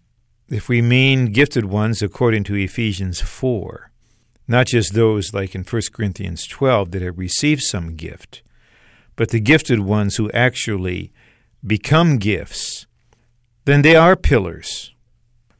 if 0.48 0.68
we 0.68 0.80
mean 0.80 1.32
gifted 1.32 1.64
ones 1.64 2.02
according 2.02 2.44
to 2.44 2.54
Ephesians 2.54 3.20
4, 3.20 3.90
not 4.46 4.68
just 4.68 4.94
those 4.94 5.34
like 5.34 5.54
in 5.54 5.64
1 5.64 5.82
Corinthians 5.92 6.46
12 6.46 6.92
that 6.92 7.02
have 7.02 7.18
received 7.18 7.62
some 7.62 7.96
gift, 7.96 8.42
but 9.16 9.30
the 9.30 9.40
gifted 9.40 9.80
ones 9.80 10.16
who 10.16 10.30
actually 10.30 11.12
become 11.66 12.18
gifts, 12.18 12.86
then 13.64 13.82
they 13.82 13.96
are 13.96 14.16
pillars. 14.16 14.94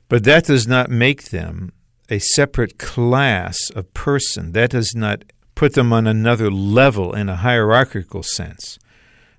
But 0.08 0.24
that 0.24 0.44
does 0.44 0.66
not 0.66 0.90
make 0.90 1.24
them 1.24 1.72
a 2.08 2.18
separate 2.18 2.78
class 2.78 3.58
of 3.74 3.92
person. 3.92 4.52
That 4.52 4.70
does 4.70 4.94
not 4.94 5.24
put 5.54 5.74
them 5.74 5.92
on 5.92 6.06
another 6.06 6.50
level 6.50 7.12
in 7.14 7.28
a 7.28 7.36
hierarchical 7.36 8.22
sense. 8.22 8.78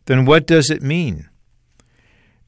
Then 0.05 0.25
what 0.25 0.45
does 0.45 0.69
it 0.69 0.83
mean? 0.83 1.29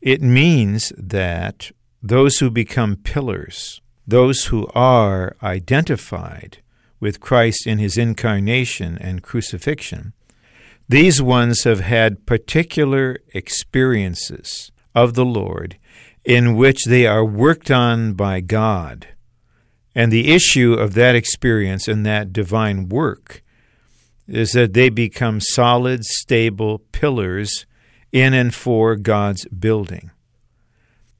It 0.01 0.21
means 0.21 0.91
that 0.97 1.71
those 2.01 2.39
who 2.39 2.49
become 2.49 2.95
pillars, 2.95 3.81
those 4.07 4.45
who 4.45 4.67
are 4.73 5.35
identified 5.41 6.57
with 6.99 7.19
Christ 7.19 7.65
in 7.65 7.77
his 7.77 7.97
incarnation 7.97 8.97
and 8.99 9.23
crucifixion, 9.23 10.13
these 10.89 11.21
ones 11.21 11.63
have 11.63 11.79
had 11.79 12.25
particular 12.25 13.17
experiences 13.33 14.71
of 14.93 15.13
the 15.13 15.25
Lord 15.25 15.77
in 16.23 16.55
which 16.55 16.85
they 16.85 17.05
are 17.05 17.25
worked 17.25 17.71
on 17.71 18.13
by 18.13 18.41
God. 18.41 19.07
And 19.93 20.11
the 20.11 20.31
issue 20.31 20.73
of 20.73 20.93
that 20.93 21.15
experience 21.15 21.87
and 21.87 22.05
that 22.05 22.31
divine 22.31 22.89
work 22.89 23.43
is 24.27 24.51
that 24.53 24.73
they 24.73 24.89
become 24.89 25.41
solid, 25.41 26.05
stable 26.05 26.79
pillars 26.91 27.65
in 28.11 28.33
and 28.33 28.53
for 28.53 28.95
God's 28.95 29.45
building. 29.47 30.11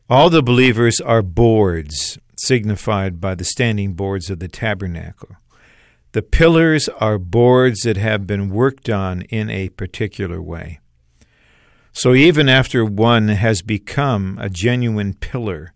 All 0.10 0.30
the 0.30 0.44
believers 0.44 1.00
are 1.00 1.22
boards, 1.22 2.20
signified 2.38 3.20
by 3.20 3.36
the 3.36 3.44
standing 3.44 3.94
boards 3.94 4.30
of 4.30 4.40
the 4.40 4.48
tabernacle. 4.48 5.36
The 6.14 6.22
pillars 6.22 6.90
are 6.90 7.18
boards 7.18 7.82
that 7.82 7.98
have 7.98 8.28
been 8.28 8.50
worked 8.50 8.90
on 8.90 9.22
in 9.24 9.50
a 9.50 9.70
particular 9.70 10.42
way. 10.42 10.82
So 11.94 12.14
even 12.14 12.48
after 12.48 12.86
one 12.86 13.28
has 13.28 13.62
become 13.62 14.38
a 14.40 14.50
genuine 14.50 15.14
pillar, 15.14 15.74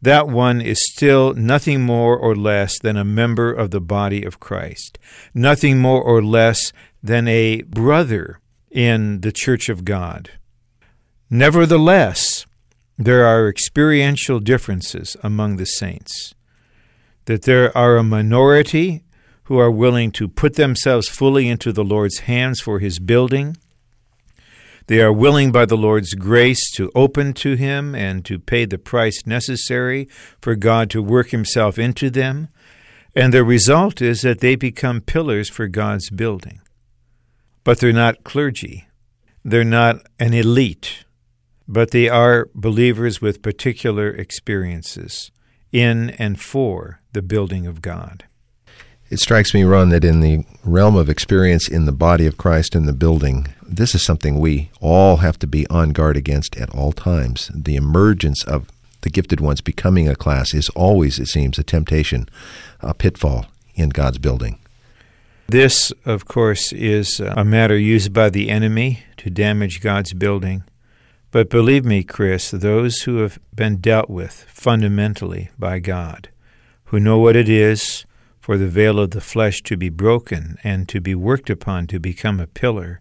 that 0.00 0.28
one 0.28 0.60
is 0.60 0.78
still 0.92 1.34
nothing 1.34 1.82
more 1.82 2.16
or 2.16 2.34
less 2.34 2.78
than 2.78 2.96
a 2.96 3.04
member 3.04 3.52
of 3.52 3.70
the 3.70 3.80
body 3.80 4.24
of 4.24 4.40
Christ, 4.40 4.98
nothing 5.34 5.78
more 5.78 6.02
or 6.02 6.22
less 6.22 6.72
than 7.02 7.28
a 7.28 7.62
brother 7.62 8.40
in 8.70 9.20
the 9.20 9.32
church 9.32 9.68
of 9.68 9.84
God. 9.84 10.30
Nevertheless, 11.28 12.46
there 12.98 13.24
are 13.26 13.48
experiential 13.48 14.40
differences 14.40 15.16
among 15.22 15.56
the 15.56 15.66
saints, 15.66 16.34
that 17.26 17.42
there 17.42 17.76
are 17.76 17.96
a 17.96 18.02
minority 18.02 19.02
who 19.44 19.58
are 19.58 19.70
willing 19.70 20.10
to 20.12 20.28
put 20.28 20.54
themselves 20.54 21.08
fully 21.08 21.48
into 21.48 21.72
the 21.72 21.84
Lord's 21.84 22.20
hands 22.20 22.60
for 22.60 22.78
his 22.78 22.98
building. 22.98 23.56
They 24.86 25.00
are 25.00 25.12
willing 25.12 25.50
by 25.50 25.66
the 25.66 25.76
Lord's 25.76 26.14
grace 26.14 26.70
to 26.72 26.92
open 26.94 27.32
to 27.34 27.54
him 27.54 27.94
and 27.94 28.24
to 28.24 28.38
pay 28.38 28.64
the 28.64 28.78
price 28.78 29.26
necessary 29.26 30.08
for 30.40 30.54
God 30.54 30.90
to 30.90 31.02
work 31.02 31.30
himself 31.30 31.78
into 31.78 32.08
them. 32.08 32.48
And 33.14 33.32
the 33.32 33.44
result 33.44 34.00
is 34.00 34.20
that 34.20 34.40
they 34.40 34.54
become 34.54 35.00
pillars 35.00 35.48
for 35.48 35.66
God's 35.66 36.10
building. 36.10 36.60
But 37.64 37.80
they're 37.80 37.92
not 37.92 38.22
clergy. 38.22 38.86
They're 39.44 39.64
not 39.64 40.06
an 40.20 40.34
elite, 40.34 41.04
but 41.66 41.90
they 41.90 42.08
are 42.08 42.48
believers 42.54 43.20
with 43.20 43.42
particular 43.42 44.10
experiences 44.10 45.32
in 45.72 46.10
and 46.10 46.40
for 46.40 47.00
the 47.12 47.22
building 47.22 47.66
of 47.66 47.82
God. 47.82 48.24
It 49.08 49.20
strikes 49.20 49.54
me, 49.54 49.62
Ron, 49.62 49.90
that 49.90 50.04
in 50.04 50.20
the 50.20 50.44
realm 50.64 50.96
of 50.96 51.08
experience 51.08 51.68
in 51.68 51.84
the 51.84 51.92
body 51.92 52.26
of 52.26 52.36
Christ 52.36 52.74
in 52.74 52.86
the 52.86 52.92
building, 52.92 53.54
this 53.62 53.94
is 53.94 54.04
something 54.04 54.40
we 54.40 54.70
all 54.80 55.18
have 55.18 55.38
to 55.38 55.46
be 55.46 55.64
on 55.68 55.90
guard 55.90 56.16
against 56.16 56.56
at 56.56 56.74
all 56.74 56.90
times. 56.90 57.48
The 57.54 57.76
emergence 57.76 58.42
of 58.44 58.68
the 59.02 59.10
gifted 59.10 59.40
ones 59.40 59.60
becoming 59.60 60.08
a 60.08 60.16
class 60.16 60.52
is 60.52 60.68
always, 60.70 61.20
it 61.20 61.26
seems, 61.26 61.56
a 61.56 61.62
temptation, 61.62 62.28
a 62.80 62.94
pitfall 62.94 63.46
in 63.76 63.90
God's 63.90 64.18
building. 64.18 64.58
This, 65.46 65.92
of 66.04 66.24
course, 66.24 66.72
is 66.72 67.20
a 67.20 67.44
matter 67.44 67.78
used 67.78 68.12
by 68.12 68.30
the 68.30 68.50
enemy 68.50 69.04
to 69.18 69.30
damage 69.30 69.80
God's 69.80 70.14
building. 70.14 70.64
But 71.30 71.48
believe 71.48 71.84
me, 71.84 72.02
Chris, 72.02 72.50
those 72.50 73.02
who 73.02 73.18
have 73.18 73.38
been 73.54 73.76
dealt 73.76 74.10
with 74.10 74.32
fundamentally 74.48 75.50
by 75.56 75.78
God, 75.78 76.30
who 76.86 76.98
know 76.98 77.18
what 77.18 77.36
it 77.36 77.48
is, 77.48 78.04
for 78.46 78.56
the 78.56 78.68
veil 78.68 79.00
of 79.00 79.10
the 79.10 79.20
flesh 79.20 79.60
to 79.60 79.76
be 79.76 79.88
broken 79.88 80.56
and 80.62 80.88
to 80.88 81.00
be 81.00 81.16
worked 81.16 81.50
upon 81.50 81.84
to 81.84 81.98
become 81.98 82.38
a 82.38 82.46
pillar, 82.46 83.00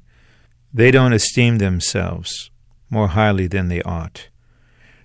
they 0.74 0.90
don't 0.90 1.14
esteem 1.14 1.60
themselves 1.60 2.50
more 2.90 3.10
highly 3.10 3.46
than 3.46 3.68
they 3.68 3.80
ought, 3.84 4.30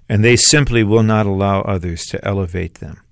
and 0.09 0.25
they 0.25 0.37
simply 0.37 0.83
will 0.83 1.03
not 1.03 1.27
allow 1.27 1.61
others 1.61 2.07
to 2.07 2.25
elevate 2.25 2.77
them. 2.77 3.03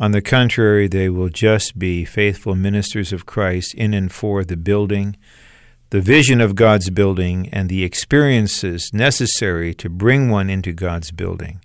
On 0.00 0.12
the 0.12 0.22
contrary, 0.22 0.88
they 0.88 1.10
will 1.10 1.28
just 1.28 1.78
be 1.78 2.02
faithful 2.06 2.54
ministers 2.54 3.12
of 3.12 3.26
Christ 3.26 3.74
in 3.74 3.92
and 3.92 4.10
for 4.10 4.42
the 4.42 4.56
building, 4.56 5.18
the 5.90 6.00
vision 6.00 6.40
of 6.40 6.54
God's 6.54 6.88
building, 6.88 7.50
and 7.52 7.68
the 7.68 7.84
experiences 7.84 8.90
necessary 8.94 9.74
to 9.74 9.90
bring 9.90 10.30
one 10.30 10.48
into 10.48 10.72
God's 10.72 11.10
building 11.10 11.60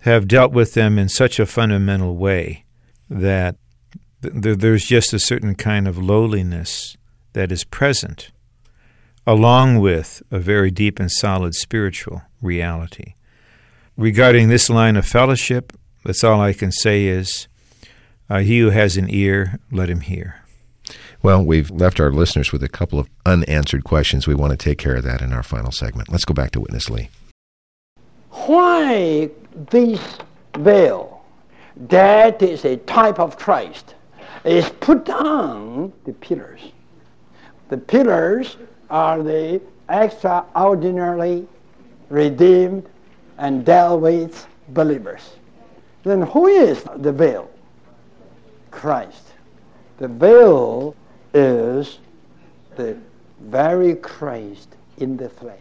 have 0.00 0.28
dealt 0.28 0.52
with 0.52 0.74
them 0.74 0.98
in 0.98 1.08
such 1.08 1.40
a 1.40 1.46
fundamental 1.46 2.18
way 2.18 2.66
that 3.08 3.56
there's 4.20 4.84
just 4.84 5.12
a 5.12 5.18
certain 5.18 5.54
kind 5.54 5.88
of 5.88 5.98
lowliness 5.98 6.96
that 7.32 7.50
is 7.50 7.64
present, 7.64 8.30
along 9.26 9.78
with 9.78 10.22
a 10.30 10.38
very 10.38 10.70
deep 10.70 10.98
and 10.98 11.10
solid 11.10 11.54
spiritual 11.54 12.22
reality. 12.42 13.14
Regarding 13.96 14.48
this 14.48 14.70
line 14.70 14.96
of 14.96 15.06
fellowship, 15.06 15.72
that's 16.04 16.24
all 16.24 16.40
I 16.40 16.52
can 16.52 16.72
say 16.72 17.06
is 17.06 17.48
uh, 18.28 18.38
he 18.38 18.60
who 18.60 18.70
has 18.70 18.96
an 18.96 19.08
ear, 19.10 19.58
let 19.70 19.90
him 19.90 20.00
hear. 20.00 20.42
Well, 21.22 21.44
we've 21.44 21.70
left 21.70 22.00
our 22.00 22.10
listeners 22.10 22.52
with 22.52 22.62
a 22.62 22.68
couple 22.68 22.98
of 22.98 23.08
unanswered 23.26 23.84
questions. 23.84 24.26
We 24.26 24.34
want 24.34 24.52
to 24.52 24.56
take 24.56 24.78
care 24.78 24.96
of 24.96 25.04
that 25.04 25.20
in 25.20 25.32
our 25.32 25.42
final 25.42 25.70
segment. 25.70 26.10
Let's 26.10 26.24
go 26.24 26.32
back 26.32 26.50
to 26.52 26.60
Witness 26.60 26.88
Lee. 26.88 27.10
Why 28.30 29.30
this 29.70 30.00
veil? 30.56 31.22
That 31.76 32.42
is 32.42 32.64
a 32.64 32.76
type 32.78 33.18
of 33.18 33.36
Christ 33.38 33.94
is 34.44 34.68
put 34.80 35.08
on 35.10 35.92
the 36.04 36.12
pillars. 36.14 36.60
The 37.68 37.76
pillars 37.76 38.56
are 38.88 39.22
the 39.22 39.60
extraordinarily 39.88 41.46
redeemed 42.08 42.88
and 43.38 43.64
dealt 43.64 44.00
with 44.00 44.46
believers. 44.70 45.30
Then 46.02 46.22
who 46.22 46.46
is 46.46 46.84
the 46.96 47.12
veil? 47.12 47.50
Christ. 48.70 49.32
The 49.98 50.08
veil 50.08 50.94
is 51.34 51.98
the 52.76 52.96
very 53.40 53.94
Christ 53.96 54.68
in 54.98 55.16
the 55.16 55.28
flesh. 55.28 55.58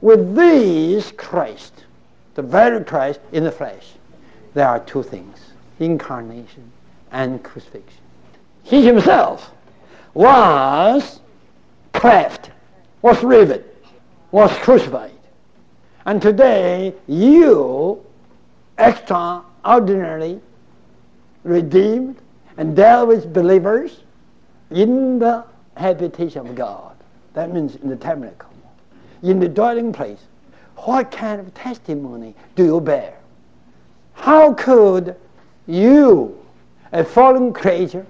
With 0.00 0.34
this 0.34 1.12
Christ, 1.12 1.84
the 2.34 2.42
very 2.42 2.84
Christ 2.84 3.20
in 3.32 3.44
the 3.44 3.52
flesh, 3.52 3.92
there 4.54 4.68
are 4.68 4.80
two 4.80 5.02
things 5.02 5.38
incarnation 5.78 6.70
and 7.12 7.42
crucifixion. 7.42 8.00
He 8.62 8.84
himself 8.84 9.52
was 10.14 11.20
cleft, 11.92 12.50
was 13.02 13.22
riven, 13.22 13.62
was 14.30 14.50
crucified. 14.58 15.10
And 16.04 16.20
today, 16.20 16.94
you, 17.06 18.04
extraordinarily 18.78 20.40
redeemed 21.44 22.16
and 22.56 22.74
dealt 22.74 23.08
with 23.08 23.32
believers 23.32 24.00
in 24.70 25.18
the 25.18 25.44
habitation 25.76 26.46
of 26.46 26.54
God. 26.54 26.96
That 27.34 27.52
means 27.52 27.76
in 27.76 27.88
the 27.88 27.96
tabernacle, 27.96 28.50
in 29.22 29.38
the 29.38 29.48
dwelling 29.48 29.92
place. 29.92 30.20
What 30.76 31.10
kind 31.10 31.40
of 31.40 31.54
testimony 31.54 32.34
do 32.56 32.64
you 32.64 32.80
bear? 32.80 33.14
How 34.14 34.52
could 34.54 35.16
you 35.66 36.41
a 36.92 37.04
fallen 37.04 37.52
creature 37.52 38.06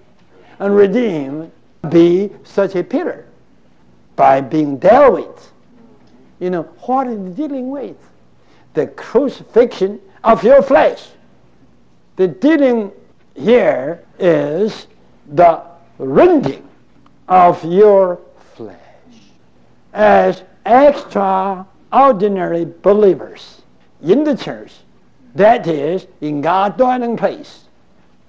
and 0.58 0.76
redeemed 0.76 1.50
be 1.88 2.30
such 2.44 2.74
a 2.74 2.84
pillar 2.84 3.26
by 4.16 4.40
being 4.40 4.78
dealt 4.78 5.14
with. 5.14 5.52
You 6.38 6.50
know, 6.50 6.62
what 6.80 7.06
is 7.06 7.34
dealing 7.34 7.70
with? 7.70 7.96
The 8.74 8.88
crucifixion 8.88 10.00
of 10.24 10.42
your 10.44 10.62
flesh. 10.62 11.08
The 12.16 12.28
dealing 12.28 12.92
here 13.34 14.04
is 14.18 14.86
the 15.32 15.62
rending 15.98 16.68
of 17.28 17.64
your 17.64 18.20
flesh. 18.54 18.76
As 19.92 20.42
extraordinary 20.66 22.64
believers 22.64 23.62
in 24.02 24.24
the 24.24 24.36
church, 24.36 24.72
that 25.34 25.66
is, 25.66 26.06
in 26.20 26.40
God's 26.42 26.76
dwelling 26.76 27.16
place, 27.16 27.61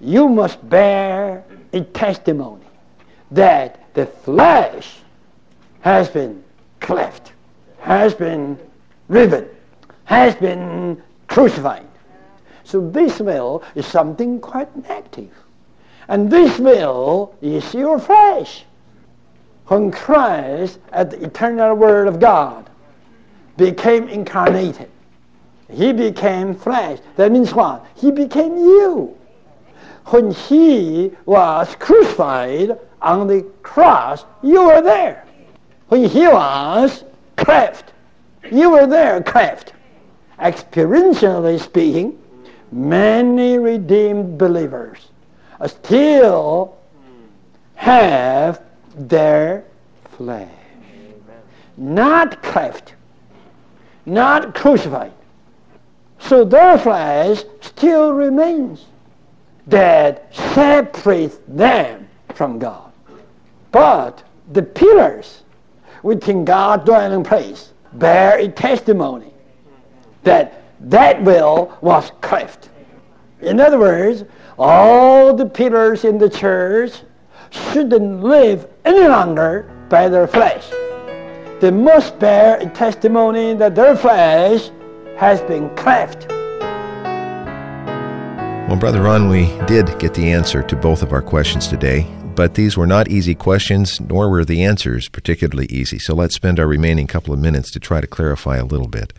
you 0.04 0.28
must 0.28 0.68
bear 0.70 1.44
a 1.72 1.82
testimony 1.82 2.66
that 3.32 3.94
the 3.94 4.06
flesh 4.06 4.98
has 5.82 6.10
been 6.10 6.44
cleft, 6.80 7.32
has 7.80 8.13
been 8.13 8.60
riven, 9.08 9.48
has 10.06 10.36
been 10.36 11.02
crucified. 11.28 11.88
So 12.63 12.89
this 12.89 13.18
veil 13.20 13.63
is 13.76 13.86
something 13.86 14.39
quite 14.39 14.76
negative. 14.88 15.32
And 16.08 16.30
this 16.30 16.58
veil 16.58 17.36
is 17.42 17.74
your 17.74 18.00
flesh. 18.00 18.66
When 19.68 19.92
Christ, 19.92 20.80
at 20.92 21.12
the 21.12 21.24
eternal 21.24 21.76
Word 21.76 22.08
of 22.08 22.20
God, 22.20 22.70
became 23.56 24.10
incarnated, 24.10 24.89
he 25.70 25.94
became 25.94 26.54
flesh. 26.54 27.00
That 27.16 27.32
means 27.32 27.54
what? 27.54 27.86
He 27.96 28.12
became 28.12 28.58
you. 28.58 29.18
When 30.08 30.32
he 30.32 31.12
was 31.26 31.76
crucified 31.80 32.78
on 33.02 33.28
the 33.28 33.42
cross, 33.63 34.26
you 34.42 34.63
were 34.66 34.82
there. 34.82 35.26
When 35.88 36.06
he 36.06 36.28
was 36.28 37.04
cleft, 37.36 37.94
you 38.52 38.72
were 38.72 38.88
there 38.88 39.22
cleft. 39.22 39.74
Experientially 40.39 41.60
speaking, 41.60 42.20
many 42.72 43.58
redeemed 43.58 44.38
believers 44.38 45.10
still 45.68 46.76
have 47.76 48.62
their 48.96 49.63
flesh. 50.18 50.50
Not 51.78 52.42
cleft, 52.44 52.94
not 54.06 54.54
crucified. 54.54 55.13
So 56.20 56.44
their 56.44 56.78
flesh 56.78 57.44
still 57.62 58.13
remains 58.13 58.86
that 59.67 60.34
separates 60.36 61.38
them 61.47 62.08
from 62.34 62.60
God. 62.60 62.91
But 63.71 64.23
the 64.52 64.63
pillars 64.63 65.43
within 66.04 66.45
God's 66.45 66.86
dwelling 66.86 67.23
place 67.23 67.73
bear 67.93 68.38
a 68.38 68.47
testimony 68.47 69.34
that 70.23 70.62
that 70.82 71.21
veil 71.21 71.78
was 71.82 72.12
cleft. 72.21 72.69
In 73.41 73.60
other 73.60 73.80
words, 73.80 74.23
all 74.58 75.34
the 75.34 75.45
pillars 75.45 76.04
in 76.04 76.17
the 76.17 76.30
church 76.30 77.02
shouldn't 77.49 78.23
live 78.23 78.67
any 78.86 79.08
longer 79.08 79.69
by 79.89 80.10
their 80.10 80.28
flesh. 80.28 80.69
They 81.60 81.71
must 81.71 82.19
bear 82.19 82.58
a 82.60 82.69
testimony 82.69 83.54
that 83.54 83.76
their 83.76 83.95
flesh 83.95 84.69
has 85.17 85.41
been 85.41 85.73
cleft. 85.76 86.33
Well, 88.74 88.80
Brother 88.80 89.04
Ron, 89.04 89.30
we 89.30 89.46
did 89.68 90.00
get 90.00 90.16
the 90.16 90.32
answer 90.32 90.64
to 90.64 90.76
both 90.76 91.04
of 91.04 91.14
our 91.14 91.22
questions 91.22 91.68
today, 91.68 92.08
but 92.34 92.56
these 92.56 92.76
were 92.76 92.88
not 92.88 93.08
easy 93.08 93.36
questions, 93.36 94.02
nor 94.02 94.32
were 94.32 94.44
the 94.44 94.64
answers 94.64 95.10
particularly 95.10 95.68
easy. 95.68 96.00
So 96.00 96.16
let's 96.16 96.34
spend 96.34 96.60
our 96.60 96.66
remaining 96.66 97.06
couple 97.06 97.36
of 97.36 97.40
minutes 97.40 97.70
to 97.70 97.80
try 97.80 98.02
to 98.02 98.08
clarify 98.08 98.58
a 98.58 98.66
little 98.66 98.88
bit. 98.88 99.14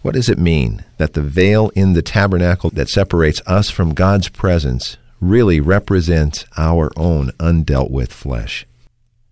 What 0.00 0.14
does 0.14 0.30
it 0.30 0.38
mean 0.38 0.82
that 0.96 1.12
the 1.12 1.20
veil 1.20 1.70
in 1.74 1.92
the 1.92 2.00
tabernacle 2.00 2.70
that 2.70 2.88
separates 2.88 3.42
us 3.46 3.68
from 3.68 3.92
God's 3.92 4.30
presence 4.30 4.96
really 5.20 5.60
represents 5.60 6.46
our 6.56 6.90
own 6.96 7.32
undealt 7.32 7.90
with 7.90 8.14
flesh? 8.14 8.66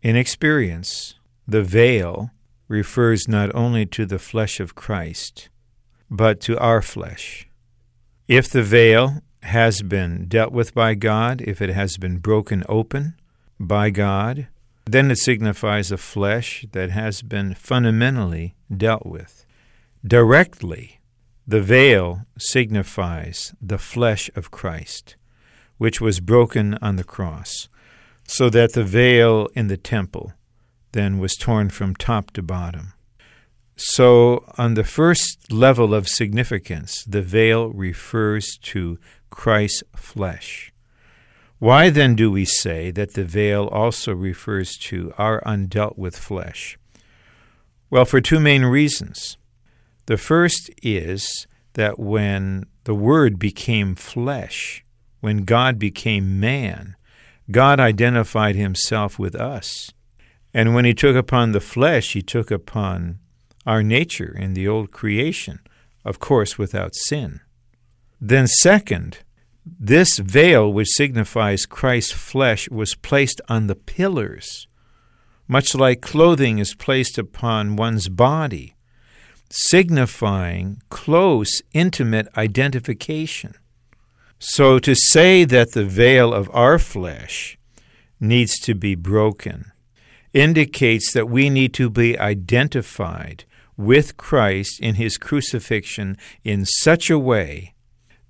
In 0.02 0.14
experience, 0.14 1.14
the 1.48 1.62
veil 1.62 2.32
refers 2.68 3.28
not 3.28 3.50
only 3.54 3.86
to 3.86 4.04
the 4.04 4.18
flesh 4.18 4.60
of 4.60 4.74
Christ, 4.74 5.48
but 6.10 6.38
to 6.40 6.58
our 6.58 6.82
flesh. 6.82 7.48
If 8.28 8.50
the 8.50 8.62
veil 8.62 9.22
has 9.44 9.82
been 9.82 10.26
dealt 10.26 10.52
with 10.52 10.74
by 10.74 10.94
God, 10.94 11.40
if 11.42 11.60
it 11.60 11.70
has 11.70 11.96
been 11.96 12.18
broken 12.18 12.64
open 12.68 13.14
by 13.60 13.90
God, 13.90 14.48
then 14.86 15.10
it 15.10 15.18
signifies 15.18 15.90
a 15.90 15.96
flesh 15.96 16.66
that 16.72 16.90
has 16.90 17.22
been 17.22 17.54
fundamentally 17.54 18.54
dealt 18.74 19.06
with. 19.06 19.46
Directly, 20.06 21.00
the 21.46 21.60
veil 21.60 22.26
signifies 22.38 23.54
the 23.60 23.78
flesh 23.78 24.30
of 24.34 24.50
Christ, 24.50 25.16
which 25.78 26.00
was 26.00 26.20
broken 26.20 26.74
on 26.80 26.96
the 26.96 27.04
cross, 27.04 27.68
so 28.24 28.48
that 28.50 28.72
the 28.72 28.84
veil 28.84 29.48
in 29.54 29.68
the 29.68 29.76
temple 29.76 30.32
then 30.92 31.18
was 31.18 31.34
torn 31.34 31.68
from 31.68 31.94
top 31.94 32.30
to 32.32 32.42
bottom. 32.42 32.94
So, 33.76 34.44
on 34.56 34.74
the 34.74 34.84
first 34.84 35.50
level 35.50 35.94
of 35.94 36.08
significance, 36.08 37.04
the 37.04 37.22
veil 37.22 37.70
refers 37.70 38.56
to 38.62 38.98
Christ's 39.34 39.82
flesh. 39.96 40.72
Why 41.58 41.90
then 41.90 42.14
do 42.14 42.30
we 42.30 42.44
say 42.44 42.92
that 42.92 43.14
the 43.14 43.24
veil 43.24 43.66
also 43.66 44.14
refers 44.14 44.76
to 44.88 45.12
our 45.18 45.42
undealt 45.42 45.98
with 45.98 46.16
flesh? 46.16 46.78
Well, 47.90 48.04
for 48.04 48.20
two 48.20 48.38
main 48.38 48.64
reasons. 48.64 49.36
The 50.06 50.16
first 50.16 50.70
is 50.82 51.46
that 51.72 51.98
when 51.98 52.66
the 52.84 52.94
Word 52.94 53.38
became 53.38 53.96
flesh, 53.96 54.84
when 55.20 55.38
God 55.38 55.78
became 55.78 56.38
man, 56.38 56.94
God 57.50 57.80
identified 57.80 58.54
himself 58.54 59.18
with 59.18 59.34
us. 59.34 59.90
And 60.54 60.74
when 60.74 60.84
he 60.84 60.94
took 60.94 61.16
upon 61.16 61.50
the 61.50 61.60
flesh, 61.60 62.12
he 62.12 62.22
took 62.22 62.50
upon 62.52 63.18
our 63.66 63.82
nature 63.82 64.34
in 64.38 64.54
the 64.54 64.68
old 64.68 64.92
creation, 64.92 65.58
of 66.04 66.20
course, 66.20 66.56
without 66.56 66.94
sin. 66.94 67.40
Then, 68.20 68.46
second, 68.46 69.18
this 69.66 70.18
veil, 70.18 70.72
which 70.72 70.88
signifies 70.88 71.66
Christ's 71.66 72.12
flesh, 72.12 72.68
was 72.68 72.94
placed 72.94 73.40
on 73.48 73.66
the 73.66 73.74
pillars, 73.74 74.66
much 75.48 75.74
like 75.74 76.00
clothing 76.00 76.58
is 76.58 76.74
placed 76.74 77.18
upon 77.18 77.76
one's 77.76 78.08
body 78.08 78.74
signifying 79.50 80.82
close, 80.88 81.62
intimate 81.72 82.26
identification. 82.36 83.54
So 84.38 84.78
to 84.80 84.94
say 84.94 85.44
that 85.44 85.72
the 85.72 85.84
veil 85.84 86.34
of 86.34 86.50
our 86.52 86.78
flesh 86.78 87.56
needs 88.18 88.58
to 88.60 88.74
be 88.74 88.94
broken 88.94 89.72
indicates 90.32 91.12
that 91.12 91.28
we 91.28 91.48
need 91.48 91.72
to 91.74 91.88
be 91.88 92.18
identified 92.18 93.44
with 93.76 94.16
Christ 94.16 94.80
in 94.80 94.96
his 94.96 95.16
crucifixion 95.16 96.16
in 96.42 96.64
such 96.64 97.08
a 97.08 97.18
way 97.18 97.73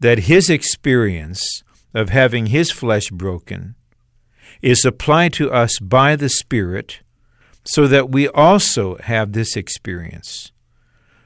that 0.01 0.21
his 0.21 0.51
experience 0.51 1.63
of 1.93 2.11
having 2.11 2.47
his 2.47 2.71
flesh 2.71 3.11
broken 3.11 3.75
is 4.63 4.85
applied 4.85 5.33
to 5.35 5.51
us 5.51 5.79
by 5.81 6.17
the 6.17 6.29
Spirit 6.29 7.01
so 7.65 7.87
that 7.87 8.11
we 8.11 8.29
also 8.29 8.97
have 8.99 9.33
this 9.33 9.57
experience 9.57 10.53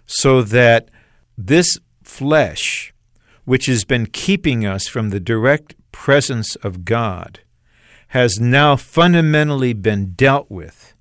so 0.09 0.43
that 0.43 0.89
this 1.37 1.79
flesh, 2.03 2.93
which 3.45 3.67
has 3.67 3.85
been 3.85 4.07
keeping 4.07 4.67
us 4.67 4.89
from 4.89 5.11
the 5.11 5.21
direct 5.21 5.75
presence 5.93 6.57
of 6.57 6.85
God, 6.85 7.41
has 8.09 8.41
now 8.41 8.75
fundamentally 8.75 9.75
been 9.75 10.13
dealt 10.15 10.51
with, 10.51 10.95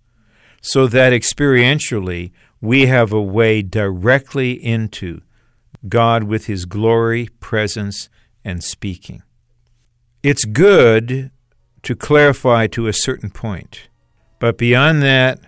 so 0.62 0.88
that 0.88 1.14
experientially 1.14 2.32
we 2.60 2.88
have 2.88 3.14
a 3.14 3.22
way 3.22 3.62
directly 3.62 4.52
into 4.52 5.22
God 5.88 6.24
with 6.24 6.46
His 6.46 6.66
glory, 6.66 7.30
presence, 7.40 8.10
and 8.44 8.64
speaking. 8.64 9.24
It's 10.24 10.46
good 10.46 11.32
to 11.84 11.96
clarify 11.96 12.68
to 12.68 12.88
a 12.88 12.94
certain 12.94 13.30
point, 13.30 13.88
but 14.40 14.58
beyond 14.58 15.02
that, 15.04 15.40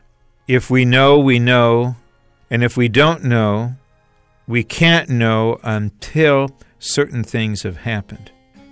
if 0.47 0.69
we 0.69 0.85
know, 0.85 1.19
we 1.19 1.39
know, 1.39 1.95
and 2.49 2.63
if 2.63 2.75
we 2.75 2.87
don't 2.87 3.23
know, 3.23 3.75
we 4.47 4.63
can't 4.63 5.09
know 5.09 5.59
until 5.63 6.49
certain 6.79 7.23
things 7.23 7.63
have 7.63 7.77
happened 7.77 8.31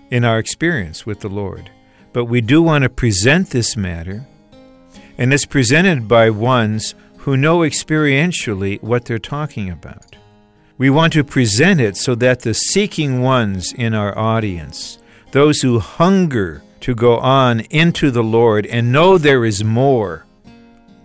in 0.10 0.26
our 0.26 0.40
experience 0.40 1.06
with 1.06 1.20
the 1.20 1.30
Lord. 1.30 1.70
But 2.14 2.26
we 2.26 2.42
do 2.42 2.62
want 2.62 2.84
to 2.84 2.90
present 2.90 3.52
this 3.52 3.78
matter, 3.78 4.26
and 5.18 5.32
it's 5.32 5.46
presented 5.46 6.08
by 6.08 6.30
ones 6.32 6.96
who 7.18 7.38
know 7.38 7.60
experientially 7.60 8.82
what 8.82 9.06
they're 9.06 9.20
talking 9.20 9.70
about. 9.70 10.17
We 10.78 10.92
want 10.92 11.14
to 11.14 11.24
present 11.24 11.82
it 11.82 11.98
so 11.98 12.14
that 12.16 12.42
the 12.42 12.54
seeking 12.54 13.22
ones 13.22 13.74
in 13.74 13.96
our 13.96 14.16
audience, 14.16 15.00
those 15.32 15.62
who 15.62 15.80
hunger 15.80 16.62
to 16.82 16.94
go 16.94 17.18
on 17.18 17.62
into 17.72 18.12
the 18.12 18.24
Lord 18.24 18.68
and 18.68 18.92
know 18.92 19.18
there 19.18 19.44
is 19.44 19.64
more, 19.64 20.26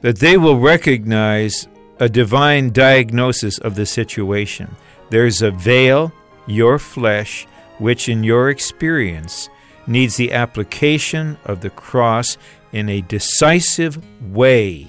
that 0.03 0.19
they 0.19 0.37
will 0.37 0.59
recognize 0.59 1.69
a 1.99 2.09
divine 2.09 2.71
diagnosis 2.71 3.59
of 3.59 3.75
the 3.75 3.87
situation. 3.87 4.77
There's 5.09 5.41
a 5.41 5.51
veil, 5.51 6.13
your 6.47 6.79
flesh, 6.79 7.47
which 7.79 8.09
in 8.11 8.25
your 8.25 8.51
experience 8.51 9.49
needs 9.87 10.17
the 10.17 10.33
application 10.33 11.39
of 11.45 11.61
the 11.61 11.71
cross 11.71 12.37
in 12.73 12.89
a 12.89 13.01
decisive 13.01 14.03
way. 14.33 14.89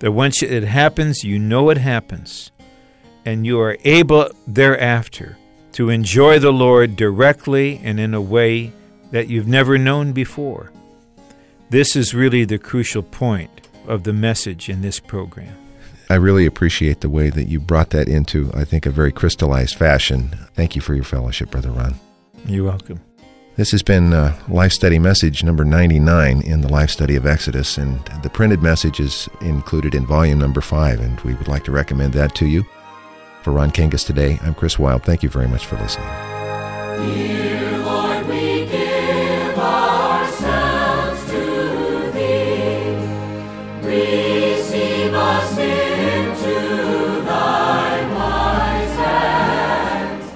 That 0.00 0.12
once 0.12 0.42
it 0.42 0.64
happens, 0.64 1.24
you 1.24 1.38
know 1.38 1.70
it 1.70 1.78
happens, 1.78 2.50
and 3.24 3.46
you 3.46 3.60
are 3.60 3.76
able 3.84 4.30
thereafter 4.46 5.36
to 5.72 5.90
enjoy 5.90 6.38
the 6.38 6.52
Lord 6.52 6.96
directly 6.96 7.80
and 7.82 7.98
in 7.98 8.14
a 8.14 8.20
way 8.20 8.72
that 9.10 9.28
you've 9.28 9.48
never 9.48 9.78
known 9.78 10.12
before. 10.12 10.70
This 11.70 11.96
is 11.96 12.14
really 12.14 12.44
the 12.44 12.58
crucial 12.58 13.02
point 13.02 13.68
of 13.86 14.04
the 14.04 14.12
message 14.12 14.68
in 14.68 14.82
this 14.82 15.00
program. 15.00 15.56
I 16.10 16.14
really 16.14 16.46
appreciate 16.46 17.00
the 17.00 17.08
way 17.08 17.30
that 17.30 17.48
you 17.48 17.58
brought 17.60 17.90
that 17.90 18.08
into, 18.08 18.50
I 18.54 18.64
think, 18.64 18.86
a 18.86 18.90
very 18.90 19.10
crystallized 19.10 19.76
fashion. 19.76 20.28
Thank 20.54 20.76
you 20.76 20.82
for 20.82 20.94
your 20.94 21.04
fellowship, 21.04 21.50
Brother 21.50 21.70
Ron. 21.70 21.94
You're 22.46 22.64
welcome. 22.66 23.00
This 23.56 23.70
has 23.70 23.82
been 23.82 24.12
uh, 24.12 24.36
Life 24.48 24.72
Study 24.72 24.98
Message 24.98 25.44
number 25.44 25.64
99 25.64 26.42
in 26.42 26.60
the 26.60 26.68
Life 26.68 26.90
Study 26.90 27.14
of 27.14 27.24
Exodus, 27.24 27.78
and 27.78 28.04
the 28.22 28.28
printed 28.28 28.62
message 28.62 29.00
is 29.00 29.28
included 29.40 29.94
in 29.94 30.04
volume 30.06 30.40
number 30.40 30.60
5, 30.60 31.00
and 31.00 31.20
we 31.20 31.34
would 31.34 31.48
like 31.48 31.64
to 31.64 31.72
recommend 31.72 32.12
that 32.14 32.34
to 32.34 32.46
you. 32.46 32.64
For 33.44 33.52
Ron 33.52 33.72
Kangas 33.72 34.06
today, 34.06 34.38
I'm 34.40 34.54
Chris 34.54 34.78
Wild. 34.78 35.02
Thank 35.02 35.22
you 35.22 35.28
very 35.28 35.46
much 35.46 35.66
for 35.66 35.76
listening. 35.76 36.08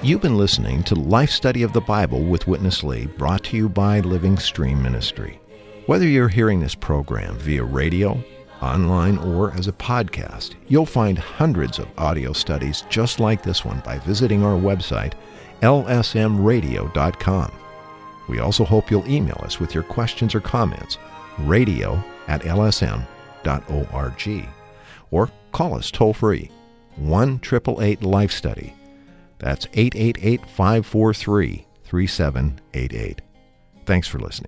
You've 0.03 0.21
been 0.21 0.37
listening 0.37 0.83
to 0.83 0.93
Life 0.93 1.31
Study 1.31 1.63
of 1.63 1.73
the 1.73 1.81
Bible 1.81 2.21
with 2.21 2.45
Witness 2.45 2.83
Lee, 2.83 3.07
brought 3.07 3.43
to 3.45 3.57
you 3.57 3.69
by 3.69 4.01
Living 4.01 4.37
Stream 4.37 4.83
Ministry. 4.83 5.39
Whether 5.87 6.05
you're 6.05 6.29
hearing 6.29 6.59
this 6.59 6.75
program 6.75 7.39
via 7.39 7.63
radio, 7.63 8.23
online, 8.61 9.17
or 9.17 9.51
as 9.53 9.67
a 9.67 9.73
podcast, 9.73 10.55
you'll 10.67 10.85
find 10.85 11.17
hundreds 11.17 11.79
of 11.79 11.87
audio 11.97 12.33
studies 12.33 12.83
just 12.89 13.19
like 13.19 13.43
this 13.43 13.65
one 13.65 13.81
by 13.85 13.97
visiting 13.99 14.43
our 14.43 14.57
website, 14.57 15.13
lsmradio.com. 15.61 17.51
We 18.27 18.39
also 18.39 18.63
hope 18.63 18.91
you'll 18.91 19.09
email 19.09 19.39
us 19.43 19.59
with 19.59 19.73
your 19.73 19.83
questions 19.83 20.35
or 20.35 20.39
comments, 20.39 20.97
radio 21.39 22.01
at 22.27 22.43
lsm.org, 22.43 24.49
or 25.11 25.29
call 25.51 25.75
us 25.75 25.91
toll 25.91 26.13
free, 26.13 26.51
1 26.95 27.41
888 27.43 28.03
Life 28.03 28.31
Study. 28.31 28.73
That's 29.39 29.65
888 29.73 30.41
543 30.49 31.65
3788. 31.85 33.21
Thanks 33.85 34.07
for 34.07 34.19
listening. 34.19 34.47